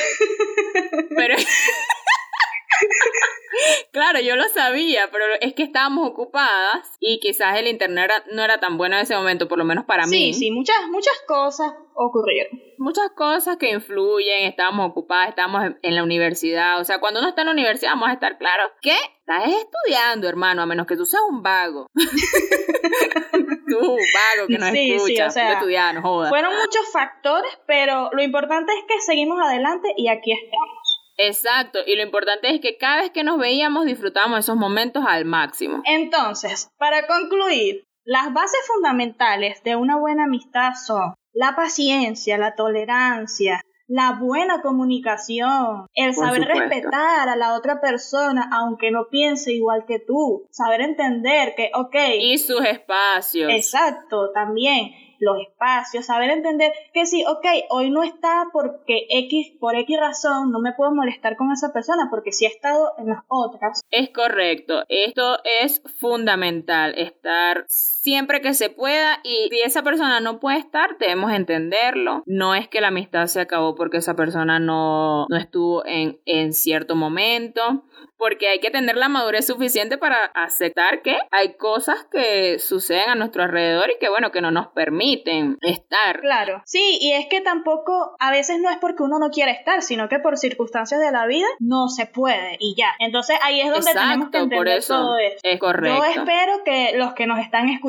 [1.16, 1.36] Pero
[3.91, 8.60] claro, yo lo sabía, pero es que estábamos ocupadas y quizás el internet no era
[8.60, 10.34] tan bueno en ese momento, por lo menos para sí, mí.
[10.34, 12.60] sí, muchas, muchas cosas ocurrieron.
[12.78, 17.30] Muchas cosas que influyen, estábamos ocupadas, estábamos en, en la universidad, o sea, cuando uno
[17.30, 18.95] está en la universidad vamos a estar claros que
[19.30, 21.88] estás estudiando, hermano, a menos que tú seas un vago.
[21.93, 26.30] tú, vago que no Sí, sí, escuchas, o sea, tú estudiar, no jodas.
[26.30, 30.79] Fueron muchos factores, pero lo importante es que seguimos adelante y aquí estamos.
[31.22, 35.26] Exacto, y lo importante es que cada vez que nos veíamos disfrutábamos esos momentos al
[35.26, 35.82] máximo.
[35.86, 43.61] Entonces, para concluir, las bases fundamentales de una buena amistad son la paciencia, la tolerancia,
[43.88, 46.70] la buena comunicación, el Por saber supuesto.
[46.70, 51.95] respetar a la otra persona aunque no piense igual que tú, saber entender que, ok,
[52.20, 53.51] Y sus espacios.
[53.51, 54.91] exacto, también.
[55.20, 60.51] Los espacios, saber entender que sí, ok, hoy no está porque X, por X razón,
[60.51, 63.82] no me puedo molestar con esa persona porque sí ha estado en las otras.
[63.91, 67.65] Es correcto, esto es fundamental, estar
[68.02, 72.24] siempre que se pueda y si esa persona no puede estar, debemos entenderlo.
[72.26, 76.54] No es que la amistad se acabó porque esa persona no, no estuvo en, en
[76.54, 77.84] cierto momento
[78.20, 83.16] porque hay que tener la madurez suficiente para aceptar que hay cosas que suceden a
[83.16, 86.20] nuestro alrededor y que bueno, que no nos permiten estar.
[86.20, 89.82] Claro, sí, y es que tampoco a veces no es porque uno no quiere estar,
[89.82, 92.93] sino que por circunstancias de la vida no se puede y ya.
[93.00, 95.39] Entonces ahí es donde tenemos que entender todo esto.
[95.43, 95.97] Es correcto.
[95.97, 97.89] Yo espero que los que nos están escuchando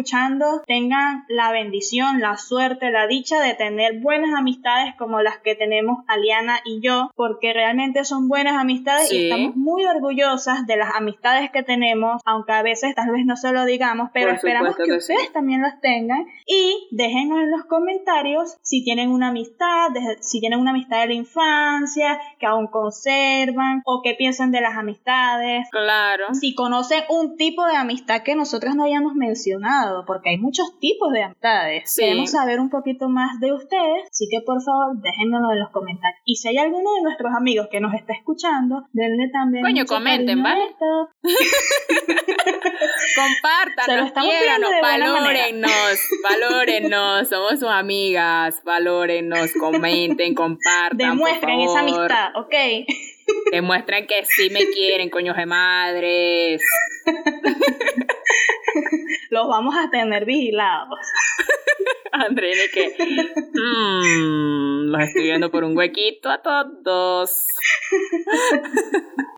[0.66, 6.04] tengan la bendición, la suerte, la dicha de tener buenas amistades como las que tenemos
[6.06, 11.50] Aliana y yo, porque realmente son buenas amistades y estamos muy orgullosos de las amistades
[11.50, 15.32] que tenemos, aunque a veces tal vez no se lo digamos, pero esperamos que, ustedes
[15.32, 16.26] también las tengan.
[16.46, 19.88] Y déjenos en los comentarios si tienen una amistad,
[20.20, 24.76] si tienen una amistad de la infancia, que aún conservan, o qué piensan de las
[24.76, 25.68] amistades.
[25.70, 26.34] Claro.
[26.34, 31.12] Si conocen un tipo de amistad que nosotros no hayamos mencionado, porque hay muchos tipos
[31.12, 31.94] de amistades.
[31.96, 36.20] Queremos saber un poquito más de ustedes, así que por favor déjenoslo en los comentarios.
[36.24, 39.64] Y si hay alguno de nuestros amigos que nos está escuchando, denle también.
[39.64, 40.62] Coño, comenten, ¿vale?
[43.16, 44.12] Compartan,
[44.82, 50.96] valórennos, valórennos, somos sus amigas, valórennos, comenten, compartan.
[50.96, 52.54] Demuestren esa amistad, ¿ok?
[53.52, 56.62] Demuestren que sí me quieren, coños de madres.
[59.30, 60.98] Los vamos a tener vigilados.
[62.12, 62.88] André, que
[63.54, 67.46] mmm, los estoy viendo por un huequito a todos.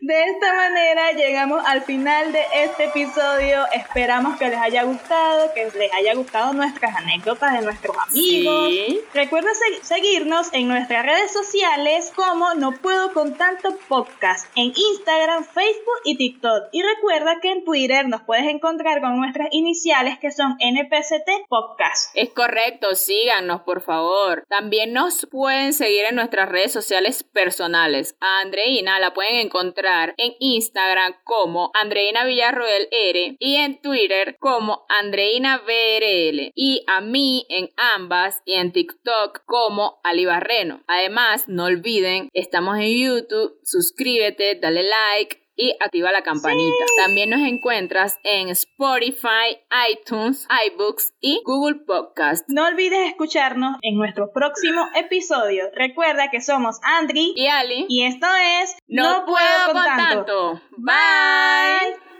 [0.01, 3.63] De esta manera llegamos al final de este episodio.
[3.73, 8.73] Esperamos que les haya gustado, que les haya gustado nuestras anécdotas de nuestros amigos.
[9.13, 9.49] Recuerda
[9.81, 16.17] seguirnos en nuestras redes sociales como No Puedo con Tanto Podcast en Instagram, Facebook y
[16.17, 16.65] TikTok.
[16.73, 19.47] Y recuerda que en Twitter nos puedes encontrar con nuestras
[19.83, 22.11] iniciales que son NPCT Podcast.
[22.15, 24.45] Es correcto, síganos por favor.
[24.47, 28.15] También nos pueden seguir en nuestras redes sociales personales.
[28.21, 34.85] A Andreina la pueden encontrar en Instagram como Andreina Villarroel R y en Twitter como
[34.87, 40.81] Andreina VRL y a mí en ambas y en TikTok como Ali Barreno.
[40.87, 46.85] Además, no olviden, estamos en YouTube, suscríbete, dale like, y activa la campanita.
[46.97, 49.59] También nos encuentras en Spotify,
[49.91, 52.47] iTunes, iBooks y Google Podcast.
[52.47, 55.65] No olvides escucharnos en nuestro próximo episodio.
[55.73, 58.27] Recuerda que somos Andri y Ali y esto
[58.61, 60.61] es No, puedo, con, tanto.
[60.77, 62.12] Bye.